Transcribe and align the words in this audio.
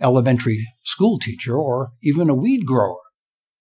elementary 0.00 0.66
school 0.84 1.18
teacher, 1.18 1.56
or 1.56 1.90
even 2.02 2.28
a 2.28 2.34
weed 2.34 2.66
grower. 2.66 2.98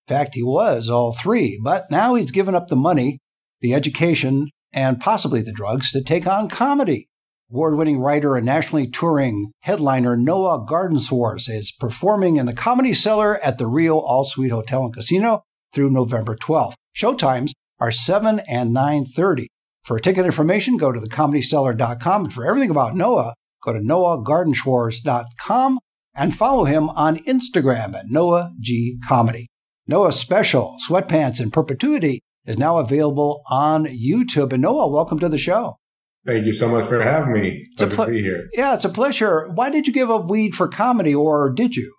In 0.08 0.16
fact, 0.16 0.36
he 0.36 0.44
was 0.44 0.90
all 0.90 1.14
three, 1.14 1.60
but 1.64 1.90
now 1.90 2.16
he's 2.16 2.32
given 2.32 2.56
up 2.56 2.68
the 2.68 2.76
money, 2.76 3.20
the 3.62 3.74
education, 3.74 4.50
and 4.72 5.00
possibly 5.00 5.42
the 5.42 5.54
drugs 5.54 5.92
to 5.92 6.04
take 6.04 6.28
on 6.28 6.50
comedy. 6.50 7.08
Award 7.52 7.78
winning 7.78 8.00
writer 8.00 8.36
and 8.36 8.46
nationally 8.46 8.88
touring 8.88 9.52
headliner 9.62 10.18
Noah 10.18 10.66
Gardenswartz 10.66 11.48
is 11.48 11.72
performing 11.72 12.38
in 12.38 12.48
the 12.48 12.54
Comedy 12.54 12.94
Cellar 12.94 13.40
at 13.44 13.58
the 13.58 13.68
Rio 13.68 14.00
All 14.00 14.24
Suite 14.24 14.52
Hotel 14.52 14.84
and 14.84 14.94
Casino 14.94 15.44
through 15.72 15.92
November 15.92 16.36
12th. 16.36 16.74
Showtimes 16.96 17.52
are 17.80 17.92
7 17.92 18.42
and 18.48 18.76
9.30. 18.76 19.48
For 19.84 20.00
ticket 20.00 20.26
information, 20.26 20.78
go 20.78 20.92
to 20.92 21.00
thecomedycellar.com. 21.00 22.26
And 22.26 22.34
for 22.34 22.48
everything 22.48 22.72
about 22.72 22.96
Noah, 22.96 23.36
go 23.64 23.74
to 23.74 23.80
noahgardenswartz.com 23.80 25.80
and 26.16 26.36
follow 26.36 26.66
him 26.66 26.90
on 26.90 27.18
Instagram 27.26 27.94
at 27.94 28.08
Noah 28.08 28.54
G 28.60 28.98
Comedy. 29.08 29.48
Noah's 29.88 30.20
special, 30.20 30.78
Sweatpants 30.88 31.40
in 31.40 31.52
Perpetuity, 31.52 32.22
is 32.46 32.58
now 32.58 32.78
available 32.78 33.44
on 33.50 33.86
YouTube. 33.86 34.54
And 34.54 34.62
Noah, 34.62 34.88
welcome 34.88 35.20
to 35.20 35.30
the 35.30 35.38
show. 35.38 35.78
Thank 36.26 36.46
you 36.46 36.54
so 36.54 36.68
much 36.68 36.86
for 36.86 37.02
having 37.04 37.34
me. 37.34 37.68
a 37.80 37.86
Pleasure 37.86 38.06
to 38.06 38.12
be 38.12 38.22
here. 38.22 38.48
Yeah, 38.54 38.74
it's 38.74 38.86
a 38.86 38.90
pleasure. 38.90 39.48
Why 39.54 39.70
did 39.70 39.86
you 39.86 39.94
give 39.94 40.10
up 40.10 40.28
weed 40.28 40.56
for 40.56 40.68
comedy, 40.68 41.14
or 41.14 41.52
did 41.52 41.76
you? 41.76 41.94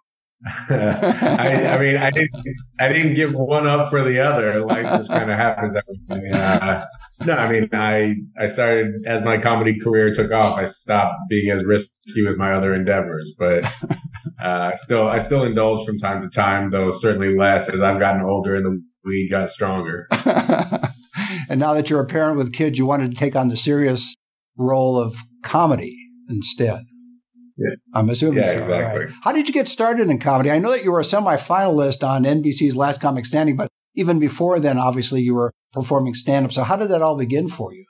I, 0.71 1.67
I 1.67 1.79
mean, 1.79 1.97
I 1.97 2.11
didn't, 2.11 2.31
I 2.79 2.89
didn't 2.89 3.15
give 3.15 3.35
one 3.35 3.67
up 3.67 3.91
for 3.91 4.03
the 4.03 4.21
other. 4.21 4.65
Life 4.65 4.85
just 4.85 5.09
kind 5.09 5.31
of 5.31 5.39
happens 5.39 5.73
that. 5.73 5.85
Uh, 6.33 6.85
no, 7.25 7.35
I 7.35 7.51
mean, 7.51 7.69
I, 7.73 8.17
I 8.39 8.47
started 8.47 8.95
as 9.07 9.23
my 9.23 9.39
comedy 9.39 9.79
career 9.79 10.13
took 10.13 10.31
off. 10.33 10.59
I 10.59 10.67
stopped 10.67 11.15
being 11.31 11.51
as 11.51 11.65
risky 11.65 12.23
with 12.25 12.37
my 12.37 12.53
other 12.53 12.75
endeavors, 12.75 13.33
but 13.39 13.65
uh, 14.41 14.77
still, 14.77 15.09
I 15.09 15.19
still 15.19 15.43
indulge 15.43 15.87
from 15.87 15.99
time 15.99 16.23
to 16.23 16.29
time, 16.29 16.71
though 16.71 16.91
certainly 16.91 17.35
less 17.35 17.69
as 17.69 17.81
I've 17.81 17.99
gotten 17.99 18.23
older 18.23 18.55
and 18.55 18.67
the 18.67 18.83
weed 19.05 19.31
got 19.31 19.49
stronger. 19.49 20.07
and 21.49 21.59
now 21.59 21.73
that 21.73 21.89
you're 21.89 22.03
a 22.03 22.07
parent 22.07 22.37
with 22.37 22.53
kids, 22.53 22.79
you 22.79 22.85
wanted 22.85 23.11
to 23.11 23.17
take 23.17 23.37
on 23.37 23.49
the 23.49 23.57
serious 23.57 24.15
role 24.59 24.99
of 24.99 25.17
comedy 25.43 25.97
instead. 26.29 26.81
Yeah. 27.57 27.75
I'm 27.95 28.11
assuming 28.11 28.39
Yeah, 28.39 28.51
so, 28.51 28.59
exactly. 28.59 29.05
right. 29.07 29.15
How 29.23 29.33
did 29.33 29.49
you 29.49 29.55
get 29.55 29.69
started 29.69 30.11
in 30.11 30.19
comedy? 30.19 30.51
I 30.51 30.59
know 30.59 30.71
that 30.71 30.85
you 30.85 30.93
were 30.93 31.01
a 31.01 31.05
semi-finalist 31.05 32.07
on 32.07 32.25
NBC's 32.25 32.77
Last 32.77 33.01
Comic 33.01 33.25
Standing, 33.25 33.57
but 33.57 33.69
even 33.95 34.19
before 34.19 34.61
then, 34.61 34.79
obviously, 34.79 35.23
you 35.23 35.35
were 35.35 35.53
performing 35.73 36.15
stand-up. 36.15 36.53
So 36.53 36.65
how 36.65 36.77
did 36.77 36.89
that 36.89 37.01
all 37.03 37.17
begin 37.17 37.49
for 37.49 37.73
you? 37.73 37.87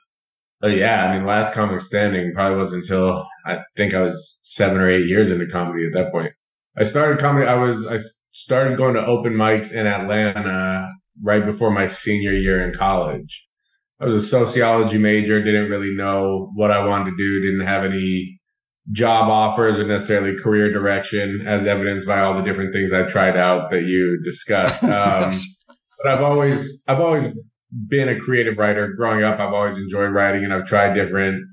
Oh 0.63 0.67
yeah, 0.67 1.05
I 1.05 1.15
mean, 1.15 1.27
last 1.27 1.53
comic 1.53 1.81
standing 1.81 2.31
probably 2.33 2.57
wasn't 2.57 2.83
until 2.83 3.27
I 3.45 3.59
think 3.75 3.93
I 3.93 4.01
was 4.01 4.39
seven 4.41 4.77
or 4.77 4.89
eight 4.89 5.05
years 5.05 5.29
into 5.29 5.45
comedy 5.45 5.85
at 5.85 5.93
that 5.93 6.11
point. 6.11 6.33
I 6.75 6.83
started 6.83 7.19
comedy. 7.19 7.45
I 7.45 7.55
was 7.55 7.85
I 7.85 7.99
started 8.31 8.77
going 8.77 8.95
to 8.95 9.05
open 9.05 9.33
mics 9.33 9.71
in 9.71 9.85
Atlanta 9.85 10.87
right 11.21 11.45
before 11.45 11.69
my 11.69 11.85
senior 11.85 12.31
year 12.31 12.67
in 12.67 12.73
college. 12.73 13.45
I 13.99 14.05
was 14.05 14.15
a 14.15 14.21
sociology 14.21 14.97
major, 14.97 15.43
didn't 15.43 15.69
really 15.69 15.93
know 15.95 16.51
what 16.55 16.71
I 16.71 16.85
wanted 16.85 17.11
to 17.11 17.17
do, 17.17 17.41
didn't 17.41 17.67
have 17.67 17.83
any 17.85 18.36
job 18.91 19.29
offers 19.29 19.79
or 19.79 19.85
necessarily 19.85 20.37
career 20.37 20.71
direction, 20.71 21.43
as 21.45 21.67
evidenced 21.67 22.07
by 22.07 22.19
all 22.19 22.35
the 22.35 22.43
different 22.43 22.73
things 22.73 22.93
I 22.93 23.03
tried 23.03 23.37
out 23.37 23.71
that 23.71 23.83
you 23.83 24.19
discussed. 24.23 24.83
Um, 24.87 25.33
but 26.03 26.11
I've 26.11 26.21
always 26.21 26.79
I've 26.87 26.99
always 26.99 27.27
been 27.87 28.09
a 28.09 28.19
creative 28.19 28.57
writer. 28.57 28.93
Growing 28.95 29.23
up, 29.23 29.39
I've 29.39 29.53
always 29.53 29.77
enjoyed 29.77 30.11
writing 30.11 30.43
and 30.43 30.53
I've 30.53 30.65
tried 30.65 30.93
different 30.93 31.43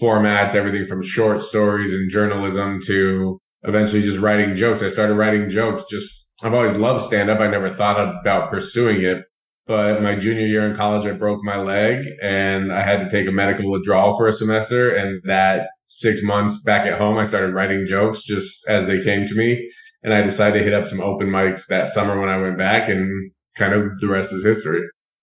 formats, 0.00 0.54
everything 0.54 0.86
from 0.86 1.02
short 1.02 1.42
stories 1.42 1.92
and 1.92 2.10
journalism 2.10 2.80
to 2.86 3.38
eventually 3.62 4.02
just 4.02 4.18
writing 4.18 4.56
jokes. 4.56 4.82
I 4.82 4.88
started 4.88 5.14
writing 5.14 5.50
jokes. 5.50 5.84
Just, 5.90 6.26
I've 6.42 6.54
always 6.54 6.76
loved 6.76 7.04
stand 7.04 7.30
up. 7.30 7.40
I 7.40 7.46
never 7.46 7.72
thought 7.72 8.20
about 8.20 8.50
pursuing 8.50 9.02
it. 9.02 9.24
But 9.66 10.02
my 10.02 10.16
junior 10.16 10.46
year 10.46 10.66
in 10.68 10.74
college, 10.74 11.06
I 11.06 11.12
broke 11.12 11.40
my 11.44 11.56
leg 11.58 12.04
and 12.20 12.72
I 12.72 12.82
had 12.82 12.98
to 12.98 13.10
take 13.10 13.28
a 13.28 13.32
medical 13.32 13.70
withdrawal 13.70 14.16
for 14.16 14.26
a 14.26 14.32
semester. 14.32 14.92
And 14.94 15.22
that 15.24 15.68
six 15.98 16.22
months 16.22 16.62
back 16.62 16.86
at 16.86 16.98
home, 16.98 17.18
I 17.18 17.24
started 17.24 17.54
writing 17.54 17.84
jokes 17.86 18.22
just 18.22 18.58
as 18.68 18.86
they 18.86 19.00
came 19.00 19.26
to 19.26 19.34
me. 19.34 19.68
And 20.02 20.12
I 20.12 20.22
decided 20.22 20.58
to 20.58 20.64
hit 20.64 20.74
up 20.74 20.86
some 20.86 21.00
open 21.00 21.28
mics 21.28 21.66
that 21.68 21.88
summer 21.88 22.18
when 22.20 22.28
I 22.28 22.36
went 22.40 22.58
back 22.58 22.88
and 22.88 23.30
kind 23.56 23.72
of 23.72 23.84
the 24.00 24.08
rest 24.08 24.32
is 24.32 24.44
history. 24.44 24.80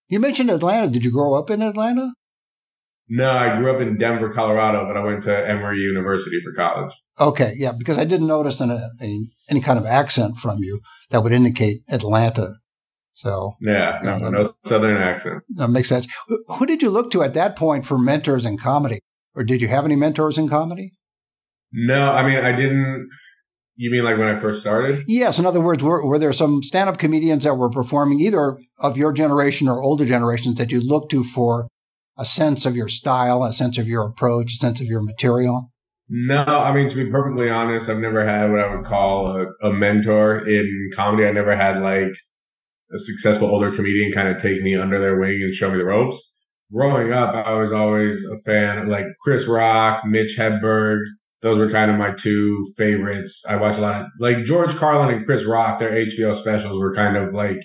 You 0.08 0.20
mentioned 0.20 0.50
Atlanta. 0.50 0.88
Did 0.88 1.04
you 1.04 1.10
grow 1.12 1.34
up 1.34 1.50
in 1.50 1.60
Atlanta? 1.60 2.12
No, 3.08 3.30
I 3.30 3.56
grew 3.58 3.74
up 3.74 3.80
in 3.80 3.98
Denver, 3.98 4.32
Colorado, 4.32 4.86
but 4.86 4.96
I 4.96 5.04
went 5.04 5.24
to 5.24 5.36
Emory 5.48 5.78
University 5.80 6.40
for 6.44 6.52
college. 6.52 6.94
Okay, 7.18 7.54
yeah, 7.58 7.72
because 7.72 7.98
I 7.98 8.04
didn't 8.04 8.28
notice 8.28 8.60
an, 8.60 8.70
a, 8.70 8.88
any 9.50 9.60
kind 9.60 9.78
of 9.78 9.84
accent 9.84 10.36
from 10.38 10.58
you 10.60 10.80
that 11.10 11.22
would 11.24 11.32
indicate 11.32 11.82
Atlanta. 11.90 12.54
So 13.14 13.54
Yeah, 13.60 13.98
no, 14.02 14.16
Yeah, 14.18 14.28
no 14.30 14.52
southern 14.64 14.96
accent. 15.02 15.42
that 15.56 15.68
makes 15.68 15.88
sense. 15.88 16.06
Who- 16.28 16.44
Who 16.54 16.66
did 16.66 16.80
you 16.82 16.88
look 16.90 17.10
to 17.10 17.22
at 17.24 17.34
that 17.34 17.56
point 17.56 17.84
for 17.84 17.98
mentors 17.98 18.46
in 18.46 18.56
comedy? 18.56 19.00
Or 19.34 19.44
did 19.44 19.62
you 19.62 19.68
have 19.68 19.84
any 19.84 19.96
mentors 19.96 20.38
in 20.38 20.48
comedy? 20.48 20.92
No, 21.72 22.12
I 22.12 22.26
mean, 22.26 22.44
I 22.44 22.52
didn't. 22.52 23.08
You 23.76 23.90
mean 23.90 24.04
like 24.04 24.18
when 24.18 24.28
I 24.28 24.38
first 24.38 24.60
started? 24.60 25.04
Yes, 25.06 25.38
in 25.38 25.46
other 25.46 25.60
words, 25.60 25.82
were, 25.82 26.04
were 26.04 26.18
there 26.18 26.32
some 26.32 26.62
stand 26.62 26.90
up 26.90 26.98
comedians 26.98 27.44
that 27.44 27.54
were 27.54 27.70
performing 27.70 28.20
either 28.20 28.58
of 28.78 28.98
your 28.98 29.12
generation 29.12 29.68
or 29.68 29.82
older 29.82 30.04
generations 30.04 30.58
that 30.58 30.70
you 30.70 30.80
looked 30.80 31.10
to 31.12 31.24
for 31.24 31.68
a 32.18 32.26
sense 32.26 32.66
of 32.66 32.76
your 32.76 32.88
style, 32.88 33.42
a 33.42 33.52
sense 33.52 33.78
of 33.78 33.88
your 33.88 34.04
approach, 34.04 34.52
a 34.52 34.56
sense 34.56 34.80
of 34.80 34.86
your 34.86 35.00
material? 35.00 35.70
No, 36.10 36.42
I 36.42 36.74
mean, 36.74 36.90
to 36.90 36.96
be 36.96 37.10
perfectly 37.10 37.48
honest, 37.48 37.88
I've 37.88 37.98
never 37.98 38.26
had 38.26 38.50
what 38.50 38.60
I 38.60 38.74
would 38.74 38.84
call 38.84 39.30
a, 39.30 39.68
a 39.68 39.72
mentor 39.72 40.46
in 40.46 40.90
comedy. 40.92 41.24
I 41.24 41.30
never 41.30 41.56
had 41.56 41.80
like 41.80 42.12
a 42.92 42.98
successful 42.98 43.48
older 43.48 43.70
comedian 43.74 44.12
kind 44.12 44.28
of 44.28 44.42
take 44.42 44.60
me 44.60 44.74
under 44.74 45.00
their 45.00 45.18
wing 45.18 45.40
and 45.42 45.54
show 45.54 45.70
me 45.70 45.78
the 45.78 45.84
ropes. 45.84 46.29
Growing 46.72 47.12
up, 47.12 47.34
I 47.34 47.54
was 47.54 47.72
always 47.72 48.24
a 48.24 48.38
fan 48.38 48.78
of 48.78 48.88
like 48.88 49.06
Chris 49.22 49.46
Rock, 49.46 50.04
Mitch 50.04 50.36
Hedberg. 50.38 51.00
Those 51.42 51.58
were 51.58 51.70
kind 51.70 51.90
of 51.90 51.96
my 51.96 52.12
two 52.12 52.66
favorites. 52.76 53.42
I 53.48 53.56
watched 53.56 53.78
a 53.78 53.82
lot 53.82 54.02
of 54.02 54.06
like 54.20 54.44
George 54.44 54.76
Carlin 54.76 55.14
and 55.14 55.24
Chris 55.24 55.44
Rock. 55.44 55.78
Their 55.78 55.92
HBO 55.92 56.36
specials 56.36 56.78
were 56.78 56.94
kind 56.94 57.16
of 57.16 57.32
like 57.32 57.60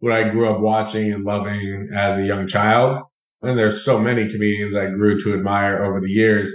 what 0.00 0.12
I 0.12 0.30
grew 0.30 0.50
up 0.50 0.60
watching 0.60 1.12
and 1.12 1.24
loving 1.24 1.90
as 1.94 2.16
a 2.16 2.24
young 2.24 2.46
child. 2.46 3.02
And 3.42 3.56
there's 3.56 3.84
so 3.84 3.98
many 3.98 4.28
comedians 4.28 4.74
I 4.74 4.86
grew 4.86 5.20
to 5.20 5.34
admire 5.34 5.84
over 5.84 6.00
the 6.00 6.10
years 6.10 6.52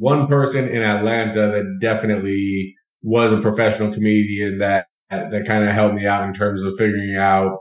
one 0.00 0.26
person 0.26 0.66
in 0.66 0.82
Atlanta 0.82 1.52
that 1.52 1.78
definitely 1.78 2.74
was 3.02 3.32
a 3.32 3.40
professional 3.40 3.92
comedian 3.92 4.58
that 4.58 4.86
that 5.10 5.44
kind 5.46 5.62
of 5.62 5.74
helped 5.74 5.94
me 5.94 6.06
out 6.06 6.26
in 6.26 6.32
terms 6.32 6.62
of 6.62 6.72
figuring 6.78 7.16
out 7.16 7.58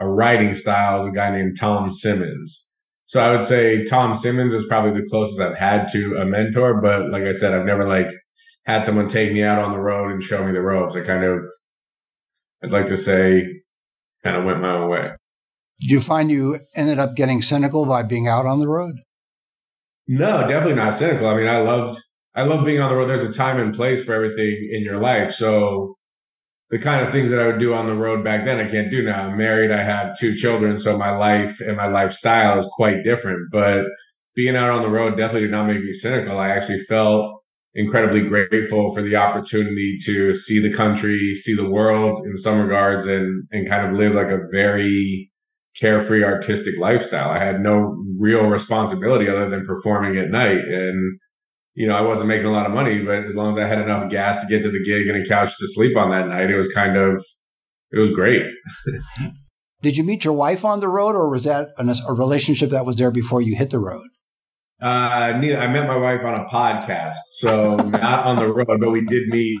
a 0.00 0.08
writing 0.08 0.54
style 0.54 0.98
is 1.00 1.06
a 1.06 1.10
guy 1.10 1.30
named 1.30 1.58
Tom 1.60 1.90
Simmons. 1.90 2.63
So 3.06 3.20
I 3.20 3.30
would 3.30 3.44
say 3.44 3.84
Tom 3.84 4.14
Simmons 4.14 4.54
is 4.54 4.66
probably 4.66 4.98
the 4.98 5.06
closest 5.08 5.40
I've 5.40 5.56
had 5.56 5.88
to 5.92 6.16
a 6.16 6.24
mentor, 6.24 6.80
but 6.80 7.10
like 7.10 7.24
I 7.24 7.32
said, 7.32 7.52
I've 7.52 7.66
never 7.66 7.86
like 7.86 8.06
had 8.64 8.86
someone 8.86 9.08
take 9.08 9.32
me 9.32 9.42
out 9.42 9.58
on 9.58 9.72
the 9.72 9.78
road 9.78 10.10
and 10.10 10.22
show 10.22 10.44
me 10.44 10.52
the 10.52 10.62
ropes. 10.62 10.96
I 10.96 11.00
kind 11.02 11.22
of, 11.22 11.44
I'd 12.62 12.70
like 12.70 12.86
to 12.86 12.96
say, 12.96 13.44
kind 14.22 14.36
of 14.36 14.44
went 14.44 14.62
my 14.62 14.74
own 14.74 14.88
way. 14.88 15.04
Did 15.80 15.90
you 15.90 16.00
find 16.00 16.30
you 16.30 16.60
ended 16.74 16.98
up 16.98 17.14
getting 17.14 17.42
cynical 17.42 17.84
by 17.84 18.02
being 18.04 18.26
out 18.26 18.46
on 18.46 18.60
the 18.60 18.68
road? 18.68 18.96
No, 20.06 20.46
definitely 20.46 20.76
not 20.76 20.94
cynical. 20.94 21.28
I 21.28 21.36
mean, 21.36 21.48
I 21.48 21.60
loved, 21.60 22.00
I 22.34 22.44
love 22.44 22.64
being 22.64 22.80
on 22.80 22.90
the 22.90 22.96
road. 22.96 23.08
There's 23.08 23.22
a 23.22 23.32
time 23.32 23.58
and 23.58 23.74
place 23.74 24.02
for 24.04 24.14
everything 24.14 24.68
in 24.72 24.82
your 24.82 24.98
life. 24.98 25.32
So 25.32 25.96
the 26.74 26.80
kind 26.80 27.00
of 27.00 27.12
things 27.12 27.30
that 27.30 27.38
I 27.38 27.46
would 27.46 27.60
do 27.60 27.72
on 27.72 27.86
the 27.86 27.94
road 27.94 28.24
back 28.24 28.44
then, 28.44 28.58
I 28.58 28.68
can't 28.68 28.90
do 28.90 29.00
now. 29.00 29.28
I'm 29.28 29.38
married. 29.38 29.70
I 29.70 29.84
have 29.84 30.18
two 30.18 30.34
children. 30.34 30.76
So 30.76 30.98
my 30.98 31.14
life 31.16 31.60
and 31.60 31.76
my 31.76 31.86
lifestyle 31.86 32.58
is 32.58 32.66
quite 32.72 33.04
different, 33.04 33.48
but 33.52 33.82
being 34.34 34.56
out 34.56 34.70
on 34.70 34.82
the 34.82 34.88
road 34.88 35.16
definitely 35.16 35.42
did 35.42 35.52
not 35.52 35.68
make 35.68 35.84
me 35.84 35.92
cynical. 35.92 36.36
I 36.36 36.48
actually 36.48 36.80
felt 36.80 37.42
incredibly 37.76 38.22
grateful 38.22 38.92
for 38.92 39.02
the 39.02 39.14
opportunity 39.14 39.98
to 40.06 40.34
see 40.34 40.60
the 40.60 40.72
country, 40.72 41.36
see 41.36 41.54
the 41.54 41.70
world 41.70 42.26
in 42.26 42.36
some 42.36 42.60
regards 42.60 43.06
and, 43.06 43.46
and 43.52 43.68
kind 43.68 43.86
of 43.86 43.96
live 43.96 44.14
like 44.14 44.32
a 44.32 44.48
very 44.50 45.30
carefree 45.76 46.24
artistic 46.24 46.74
lifestyle. 46.80 47.30
I 47.30 47.38
had 47.38 47.60
no 47.60 48.04
real 48.18 48.46
responsibility 48.46 49.28
other 49.28 49.48
than 49.48 49.64
performing 49.64 50.18
at 50.18 50.28
night. 50.28 50.58
And 50.58 51.20
you 51.74 51.88
know, 51.88 51.96
I 51.96 52.02
wasn't 52.02 52.28
making 52.28 52.46
a 52.46 52.52
lot 52.52 52.66
of 52.66 52.72
money, 52.72 53.00
but 53.00 53.24
as 53.24 53.34
long 53.34 53.50
as 53.50 53.58
I 53.58 53.66
had 53.66 53.78
enough 53.78 54.10
gas 54.10 54.40
to 54.40 54.46
get 54.46 54.62
to 54.62 54.70
the 54.70 54.82
gig 54.84 55.08
and 55.08 55.24
a 55.24 55.28
couch 55.28 55.56
to 55.58 55.66
sleep 55.68 55.96
on 55.96 56.10
that 56.10 56.28
night, 56.28 56.50
it 56.50 56.56
was 56.56 56.72
kind 56.72 56.96
of, 56.96 57.24
it 57.90 57.98
was 57.98 58.10
great. 58.10 58.42
Did 59.82 59.96
you 59.96 60.04
meet 60.04 60.24
your 60.24 60.34
wife 60.34 60.64
on 60.64 60.80
the 60.80 60.88
road, 60.88 61.14
or 61.14 61.28
was 61.28 61.44
that 61.44 61.68
an, 61.76 61.90
a 61.90 62.14
relationship 62.14 62.70
that 62.70 62.86
was 62.86 62.96
there 62.96 63.10
before 63.10 63.42
you 63.42 63.54
hit 63.54 63.70
the 63.70 63.78
road? 63.78 64.06
Uh, 64.80 65.36
neither, 65.38 65.58
I 65.58 65.66
met 65.66 65.86
my 65.86 65.96
wife 65.96 66.24
on 66.24 66.34
a 66.34 66.44
podcast, 66.46 67.16
so 67.30 67.76
not 67.76 68.24
on 68.24 68.36
the 68.36 68.46
road, 68.46 68.66
but 68.80 68.90
we 68.90 69.04
did 69.04 69.28
meet 69.28 69.58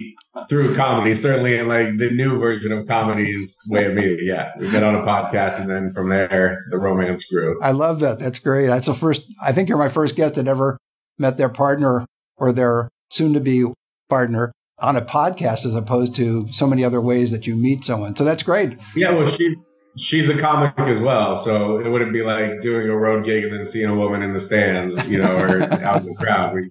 through 0.48 0.74
comedy. 0.76 1.14
Certainly, 1.14 1.58
in 1.58 1.68
like 1.68 1.98
the 1.98 2.10
new 2.10 2.38
version 2.38 2.72
of 2.72 2.86
comedy's 2.86 3.56
way 3.68 3.84
of 3.84 3.94
meeting. 3.94 4.20
Yeah, 4.22 4.50
we 4.58 4.68
met 4.70 4.82
on 4.82 4.94
a 4.94 5.02
podcast, 5.02 5.60
and 5.60 5.68
then 5.68 5.90
from 5.90 6.08
there, 6.08 6.58
the 6.70 6.78
romance 6.78 7.26
grew. 7.26 7.60
I 7.60 7.72
love 7.72 8.00
that. 8.00 8.18
That's 8.18 8.38
great. 8.38 8.66
That's 8.66 8.86
the 8.86 8.94
first. 8.94 9.22
I 9.42 9.52
think 9.52 9.68
you're 9.68 9.78
my 9.78 9.88
first 9.90 10.16
guest 10.16 10.36
that 10.36 10.48
ever 10.48 10.78
met 11.18 11.36
their 11.36 11.48
partner 11.48 12.06
or 12.36 12.52
their 12.52 12.88
soon-to-be 13.10 13.66
partner 14.08 14.52
on 14.80 14.96
a 14.96 15.02
podcast, 15.02 15.64
as 15.64 15.74
opposed 15.74 16.14
to 16.16 16.48
so 16.52 16.66
many 16.66 16.84
other 16.84 17.00
ways 17.00 17.30
that 17.30 17.46
you 17.46 17.56
meet 17.56 17.84
someone. 17.84 18.16
So 18.16 18.24
that's 18.24 18.42
great. 18.42 18.76
Yeah, 18.96 19.12
well, 19.12 19.28
she 19.28 19.54
she's 19.96 20.28
a 20.28 20.36
comic 20.36 20.74
as 20.78 21.00
well, 21.00 21.36
so 21.36 21.78
it 21.78 21.88
wouldn't 21.88 22.12
be 22.12 22.22
like 22.22 22.60
doing 22.60 22.88
a 22.88 22.96
road 22.96 23.24
gig 23.24 23.44
and 23.44 23.52
then 23.52 23.66
seeing 23.66 23.88
a 23.88 23.94
woman 23.94 24.22
in 24.22 24.32
the 24.32 24.40
stands, 24.40 25.08
you 25.08 25.18
know, 25.18 25.36
or 25.36 25.62
out 25.84 26.02
in 26.02 26.08
the 26.08 26.14
crowd. 26.14 26.54
We 26.54 26.70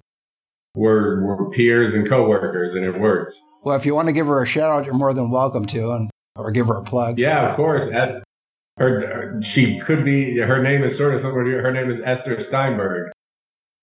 we're 0.76 1.24
we're 1.24 1.50
peers 1.52 1.94
and 1.96 2.08
coworkers, 2.08 2.74
and 2.74 2.84
it 2.84 3.00
works. 3.00 3.40
Well, 3.64 3.76
if 3.78 3.86
you 3.86 3.96
want 3.96 4.08
to 4.10 4.14
give 4.14 4.28
her 4.28 4.42
a 4.42 4.46
shout 4.46 4.70
out, 4.70 4.86
you're 4.86 4.96
more 4.96 5.14
than 5.14 5.30
welcome 5.30 5.66
to, 5.68 5.92
and 5.92 6.10
or 6.36 6.52
give 6.52 6.68
her 6.68 6.78
a 6.78 6.84
plug. 6.84 7.20
Yeah, 7.20 7.50
of 7.50 7.56
course. 7.56 7.88
Es- 7.88 8.22
her 8.78 9.40
she 9.44 9.80
could 9.80 10.04
be. 10.04 10.40
Her 10.40 10.62
name 10.62 10.84
is 10.84 10.98
sort 10.98 11.14
of 11.14 11.22
somewhere. 11.22 11.62
Her 11.62 11.72
name 11.72 11.90
is 11.90 12.02
Esther 12.02 12.40
Steinberg. 12.40 13.12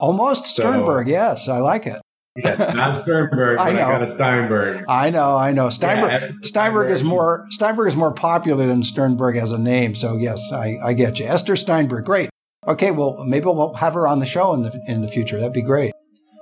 Almost 0.00 0.46
So- 0.46 0.62
Sternberg. 0.62 1.08
yes, 1.08 1.48
I 1.48 1.58
like 1.58 1.86
it. 1.86 2.00
Yeah, 2.36 2.72
not 2.74 2.96
Sternberg, 3.02 3.58
but 3.58 3.66
I 3.66 3.70
I, 3.70 3.72
know. 3.72 3.78
got 3.80 4.02
a 4.02 4.06
Steinberg. 4.06 4.84
I 4.88 5.10
know, 5.10 5.36
I 5.36 5.52
know. 5.52 5.68
Steinberg. 5.68 6.10
Yeah, 6.10 6.16
Esther 6.28 6.34
Steinberg 6.42 6.90
is 6.90 7.02
more 7.02 7.46
Steinberg 7.50 7.88
is 7.88 7.96
more 7.96 8.12
popular 8.12 8.66
than 8.66 8.82
Sternberg 8.82 9.36
as 9.36 9.50
a 9.52 9.58
name. 9.58 9.94
So 9.94 10.16
yes, 10.16 10.52
I, 10.52 10.78
I 10.82 10.92
get 10.92 11.18
you. 11.18 11.26
Esther 11.26 11.56
Steinberg, 11.56 12.04
great. 12.04 12.30
Okay, 12.68 12.92
well 12.92 13.24
maybe 13.24 13.46
we'll 13.46 13.74
have 13.74 13.94
her 13.94 14.06
on 14.06 14.20
the 14.20 14.26
show 14.26 14.54
in 14.54 14.60
the 14.62 14.80
in 14.86 15.02
the 15.02 15.08
future. 15.08 15.38
That'd 15.38 15.52
be 15.52 15.62
great. 15.62 15.92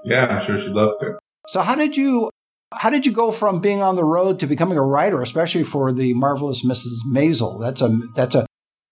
Yeah, 0.04 0.26
I'm 0.26 0.42
sure 0.44 0.58
she'd 0.58 0.68
love 0.72 1.00
to. 1.00 1.18
So 1.48 1.62
how 1.62 1.74
did 1.74 1.96
you 1.96 2.30
how 2.74 2.90
did 2.90 3.06
you 3.06 3.12
go 3.12 3.30
from 3.30 3.60
being 3.60 3.80
on 3.80 3.96
the 3.96 4.04
road 4.04 4.38
to 4.40 4.46
becoming 4.46 4.76
a 4.76 4.82
writer, 4.84 5.22
especially 5.22 5.62
for 5.62 5.90
the 5.90 6.12
marvelous 6.12 6.64
Mrs. 6.66 6.98
Maisel? 7.10 7.58
That's 7.60 7.80
a 7.80 7.88
that's 8.14 8.34
a 8.34 8.46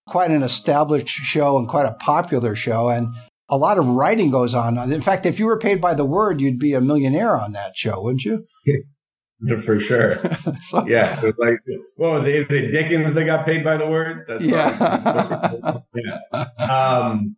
quite 0.08 0.30
an 0.30 0.42
established 0.42 1.08
show 1.08 1.58
and 1.58 1.68
quite 1.68 1.84
a 1.86 1.92
popular 1.92 2.56
show, 2.56 2.88
and 2.88 3.08
a 3.48 3.56
lot 3.56 3.78
of 3.78 3.86
writing 3.86 4.30
goes 4.30 4.54
on. 4.54 4.78
In 4.92 5.00
fact, 5.00 5.26
if 5.26 5.38
you 5.38 5.46
were 5.46 5.58
paid 5.58 5.80
by 5.80 5.94
the 5.94 6.04
word, 6.04 6.40
you'd 6.40 6.58
be 6.58 6.74
a 6.74 6.80
millionaire 6.80 7.38
on 7.38 7.52
that 7.52 7.76
show, 7.76 8.02
wouldn't 8.02 8.24
you? 8.24 8.44
For 9.64 9.78
sure. 9.78 10.16
so, 10.62 10.86
Yeah. 10.86 11.20
It 11.20 11.26
was 11.26 11.38
like, 11.38 11.58
what 11.96 12.12
was 12.12 12.26
it? 12.26 12.34
Is 12.34 12.50
it 12.50 12.70
Dickens 12.70 13.12
that 13.14 13.24
got 13.24 13.44
paid 13.44 13.62
by 13.62 13.76
the 13.76 13.86
word? 13.86 14.24
That's 14.26 14.40
Yeah. 14.40 15.78
yeah. 15.94 16.44
Um, 16.58 17.36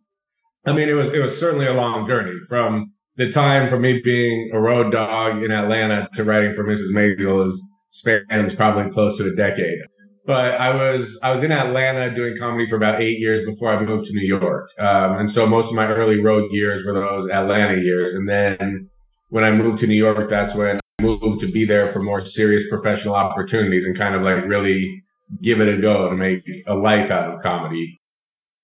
I 0.65 0.73
mean, 0.73 0.89
it 0.89 0.93
was 0.93 1.09
it 1.09 1.19
was 1.19 1.37
certainly 1.37 1.65
a 1.65 1.73
long 1.73 2.07
journey 2.07 2.37
from 2.47 2.93
the 3.15 3.29
time 3.31 3.69
for 3.69 3.77
me 3.77 4.01
being 4.03 4.51
a 4.53 4.59
road 4.59 4.91
dog 4.91 5.43
in 5.43 5.51
Atlanta 5.51 6.07
to 6.13 6.23
writing 6.23 6.53
for 6.53 6.63
Mrs. 6.63 6.91
Maisel 6.93 7.45
is 7.45 7.61
spans 7.89 8.53
probably 8.53 8.89
close 8.91 9.17
to 9.17 9.27
a 9.27 9.35
decade. 9.35 9.79
But 10.25 10.59
I 10.59 10.73
was 10.73 11.17
I 11.23 11.31
was 11.31 11.43
in 11.43 11.51
Atlanta 11.51 12.13
doing 12.13 12.35
comedy 12.37 12.67
for 12.67 12.75
about 12.75 13.01
eight 13.01 13.19
years 13.19 13.45
before 13.45 13.73
I 13.73 13.83
moved 13.83 14.05
to 14.05 14.13
New 14.13 14.27
York, 14.27 14.69
um, 14.77 15.17
and 15.17 15.31
so 15.31 15.47
most 15.47 15.69
of 15.69 15.75
my 15.75 15.87
early 15.87 16.21
road 16.21 16.49
years 16.51 16.85
were 16.85 16.93
those 16.93 17.29
Atlanta 17.29 17.81
years. 17.81 18.13
And 18.13 18.29
then 18.29 18.89
when 19.29 19.43
I 19.43 19.51
moved 19.51 19.79
to 19.79 19.87
New 19.87 19.95
York, 19.95 20.29
that's 20.29 20.53
when 20.53 20.77
I 20.77 21.03
moved 21.03 21.39
to 21.41 21.51
be 21.51 21.65
there 21.65 21.91
for 21.91 22.01
more 22.01 22.21
serious 22.21 22.67
professional 22.69 23.15
opportunities 23.15 23.85
and 23.85 23.97
kind 23.97 24.15
of 24.15 24.21
like 24.21 24.45
really 24.45 25.03
give 25.41 25.61
it 25.61 25.69
a 25.69 25.77
go 25.77 26.09
to 26.09 26.15
make 26.15 26.43
a 26.67 26.75
life 26.75 27.11
out 27.11 27.33
of 27.33 27.41
comedy. 27.41 27.99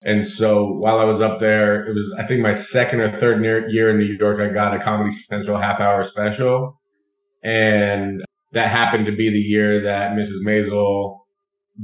And 0.02 0.26
so 0.26 0.66
while 0.66 1.00
I 1.00 1.04
was 1.04 1.22
up 1.22 1.40
there, 1.40 1.84
it 1.84 1.94
was, 1.96 2.14
I 2.20 2.28
think 2.28 2.42
my 2.42 2.54
second 2.54 3.02
or 3.02 3.12
third 3.12 3.44
year 3.44 3.90
in 3.90 3.98
New 3.98 4.18
York, 4.20 4.40
I 4.40 4.54
got 4.54 4.76
a 4.76 4.80
Comedy 4.80 5.10
Central 5.12 5.58
half 5.58 5.80
hour 5.80 6.04
special. 6.04 6.80
And 7.44 8.24
that 8.52 8.70
happened 8.70 9.08
to 9.08 9.12
be 9.12 9.30
the 9.30 9.40
year 9.40 9.82
that 9.82 10.12
Mrs. 10.12 10.44
Maisel 10.46 11.22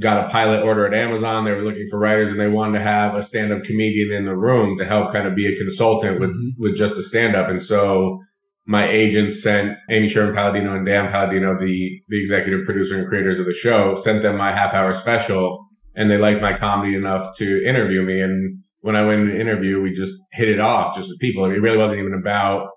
got 0.00 0.24
a 0.24 0.30
pilot 0.30 0.62
order 0.62 0.86
at 0.86 0.94
Amazon. 0.94 1.44
They 1.44 1.52
were 1.52 1.62
looking 1.62 1.86
for 1.90 1.98
writers 1.98 2.30
and 2.30 2.40
they 2.40 2.48
wanted 2.48 2.78
to 2.78 2.84
have 2.84 3.14
a 3.14 3.22
stand 3.22 3.52
up 3.52 3.62
comedian 3.62 4.10
in 4.12 4.24
the 4.24 4.36
room 4.36 4.78
to 4.78 4.84
help 4.84 5.12
kind 5.12 5.26
of 5.28 5.34
be 5.34 5.46
a 5.46 5.56
consultant 5.56 6.18
with, 6.20 6.30
Mhm. 6.30 6.50
with 6.58 6.76
just 6.76 6.96
the 6.96 7.02
stand 7.02 7.36
up. 7.36 7.48
And 7.50 7.62
so 7.62 8.18
my 8.66 8.88
agent 8.88 9.32
sent 9.32 9.72
Amy 9.90 10.08
Sherman 10.08 10.34
Palladino 10.34 10.74
and 10.74 10.86
Dan 10.86 11.10
Palladino, 11.10 11.58
the, 11.60 12.00
the 12.08 12.20
executive 12.20 12.64
producer 12.64 12.96
and 12.98 13.08
creators 13.08 13.38
of 13.38 13.46
the 13.46 13.52
show, 13.52 13.94
sent 13.96 14.22
them 14.22 14.36
my 14.38 14.52
half 14.52 14.72
hour 14.72 14.92
special 14.94 15.66
and 15.94 16.10
they 16.10 16.16
liked 16.16 16.40
my 16.40 16.54
comedy 16.56 16.94
enough 16.94 17.36
to 17.36 17.62
interview 17.66 18.02
me. 18.02 18.20
And 18.20 18.58
when 18.80 18.96
I 18.96 19.04
went 19.04 19.22
in 19.22 19.28
the 19.28 19.40
interview, 19.40 19.82
we 19.82 19.92
just 19.92 20.14
hit 20.32 20.48
it 20.48 20.58
off 20.60 20.94
just 20.96 21.10
as 21.10 21.16
people. 21.20 21.44
It 21.44 21.60
really 21.60 21.76
wasn't 21.76 22.00
even 22.00 22.14
about 22.14 22.68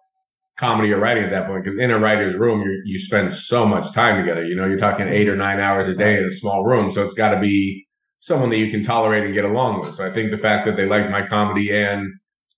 comedy 0.57 0.91
or 0.91 0.99
writing 0.99 1.23
at 1.23 1.31
that 1.31 1.47
point 1.47 1.63
because 1.63 1.77
in 1.77 1.91
a 1.91 1.99
writer's 1.99 2.35
room, 2.35 2.61
you 2.61 2.81
you 2.85 2.99
spend 2.99 3.33
so 3.33 3.65
much 3.65 3.91
time 3.91 4.23
together. 4.23 4.43
You 4.43 4.55
know, 4.55 4.65
you're 4.65 4.77
talking 4.77 5.07
eight 5.07 5.27
or 5.27 5.35
nine 5.35 5.59
hours 5.59 5.87
a 5.87 5.93
day 5.93 6.17
in 6.17 6.25
a 6.25 6.31
small 6.31 6.63
room. 6.63 6.91
So 6.91 7.03
it's 7.03 7.13
got 7.13 7.33
to 7.33 7.39
be 7.39 7.85
someone 8.19 8.49
that 8.49 8.57
you 8.57 8.71
can 8.71 8.83
tolerate 8.83 9.23
and 9.23 9.33
get 9.33 9.45
along 9.45 9.81
with. 9.81 9.95
So 9.95 10.05
I 10.05 10.11
think 10.11 10.31
the 10.31 10.37
fact 10.37 10.65
that 10.65 10.75
they 10.75 10.85
liked 10.85 11.11
my 11.11 11.25
comedy 11.25 11.71
and 11.71 12.07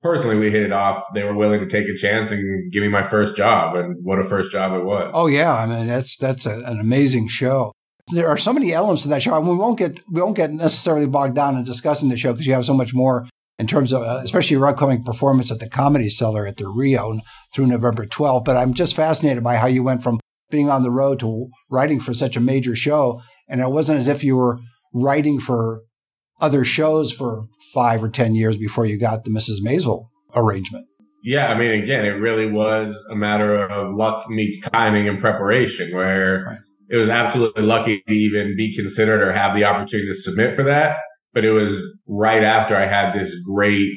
personally 0.01 0.37
we 0.37 0.51
hit 0.51 0.63
it 0.63 0.71
off, 0.71 1.03
they 1.13 1.23
were 1.23 1.35
willing 1.35 1.59
to 1.59 1.67
take 1.67 1.89
a 1.89 1.95
chance 1.95 2.31
and 2.31 2.71
give 2.71 2.81
me 2.81 2.87
my 2.87 3.03
first 3.03 3.35
job. 3.35 3.75
And 3.75 3.97
what 4.03 4.19
a 4.19 4.23
first 4.23 4.51
job 4.51 4.79
it 4.79 4.85
was. 4.85 5.11
Oh 5.13 5.27
yeah, 5.27 5.53
I 5.53 5.65
mean 5.65 5.87
that's 5.87 6.17
that's 6.17 6.45
a, 6.45 6.59
an 6.59 6.79
amazing 6.79 7.27
show. 7.27 7.73
There 8.13 8.29
are 8.29 8.37
so 8.37 8.53
many 8.53 8.73
elements 8.73 9.01
to 9.01 9.09
that 9.09 9.21
show. 9.21 9.37
Mean, 9.41 9.49
we 9.49 9.57
won't 9.57 9.77
get 9.77 9.99
we 10.09 10.21
won't 10.21 10.37
get 10.37 10.51
necessarily 10.51 11.07
bogged 11.07 11.35
down 11.35 11.57
in 11.57 11.63
discussing 11.63 12.09
the 12.09 12.17
show 12.17 12.31
because 12.31 12.47
you 12.47 12.53
have 12.53 12.65
so 12.65 12.73
much 12.73 12.93
more 12.93 13.27
in 13.59 13.67
terms 13.67 13.91
of, 13.91 14.03
uh, 14.03 14.21
especially 14.23 14.55
your 14.55 14.67
upcoming 14.67 15.03
performance 15.03 15.51
at 15.51 15.59
the 15.59 15.69
Comedy 15.69 16.09
Cellar 16.09 16.45
at 16.45 16.57
the 16.57 16.67
Rio 16.67 17.19
through 17.53 17.67
November 17.67 18.05
12th. 18.05 18.45
But 18.45 18.57
I'm 18.57 18.73
just 18.73 18.95
fascinated 18.95 19.43
by 19.43 19.55
how 19.57 19.67
you 19.67 19.83
went 19.83 20.03
from 20.03 20.19
being 20.49 20.69
on 20.69 20.83
the 20.83 20.91
road 20.91 21.19
to 21.19 21.47
writing 21.69 21.99
for 21.99 22.13
such 22.13 22.37
a 22.37 22.39
major 22.39 22.75
show, 22.75 23.21
and 23.49 23.59
it 23.59 23.69
wasn't 23.71 23.99
as 23.99 24.07
if 24.07 24.23
you 24.23 24.37
were 24.37 24.59
writing 24.93 25.39
for 25.39 25.81
other 26.39 26.63
shows 26.63 27.11
for 27.11 27.45
five 27.73 28.03
or 28.03 28.09
ten 28.09 28.35
years 28.35 28.55
before 28.57 28.85
you 28.85 28.97
got 28.99 29.23
the 29.23 29.31
Mrs. 29.31 29.59
Maisel 29.65 30.05
arrangement. 30.35 30.85
Yeah, 31.23 31.51
I 31.51 31.57
mean, 31.57 31.71
again, 31.71 32.05
it 32.05 32.09
really 32.11 32.49
was 32.49 32.95
a 33.11 33.15
matter 33.15 33.65
of 33.65 33.95
luck 33.95 34.29
meets 34.29 34.61
timing 34.69 35.09
and 35.09 35.19
preparation, 35.19 35.93
where 35.93 36.45
Right. 36.47 36.57
it 36.89 36.97
was 36.97 37.09
absolutely 37.09 37.63
lucky 37.63 38.01
to 38.07 38.13
even 38.13 38.55
be 38.55 38.73
considered 38.73 39.21
or 39.21 39.33
have 39.33 39.55
the 39.55 39.65
opportunity 39.65 40.07
to 40.07 40.13
submit 40.13 40.55
for 40.55 40.63
that. 40.63 40.97
But 41.37 41.45
it 41.45 41.51
was 41.51 41.77
right 42.07 42.43
after 42.43 42.75
I 42.75 42.87
had 42.87 43.13
this 43.13 43.31
great, 43.45 43.91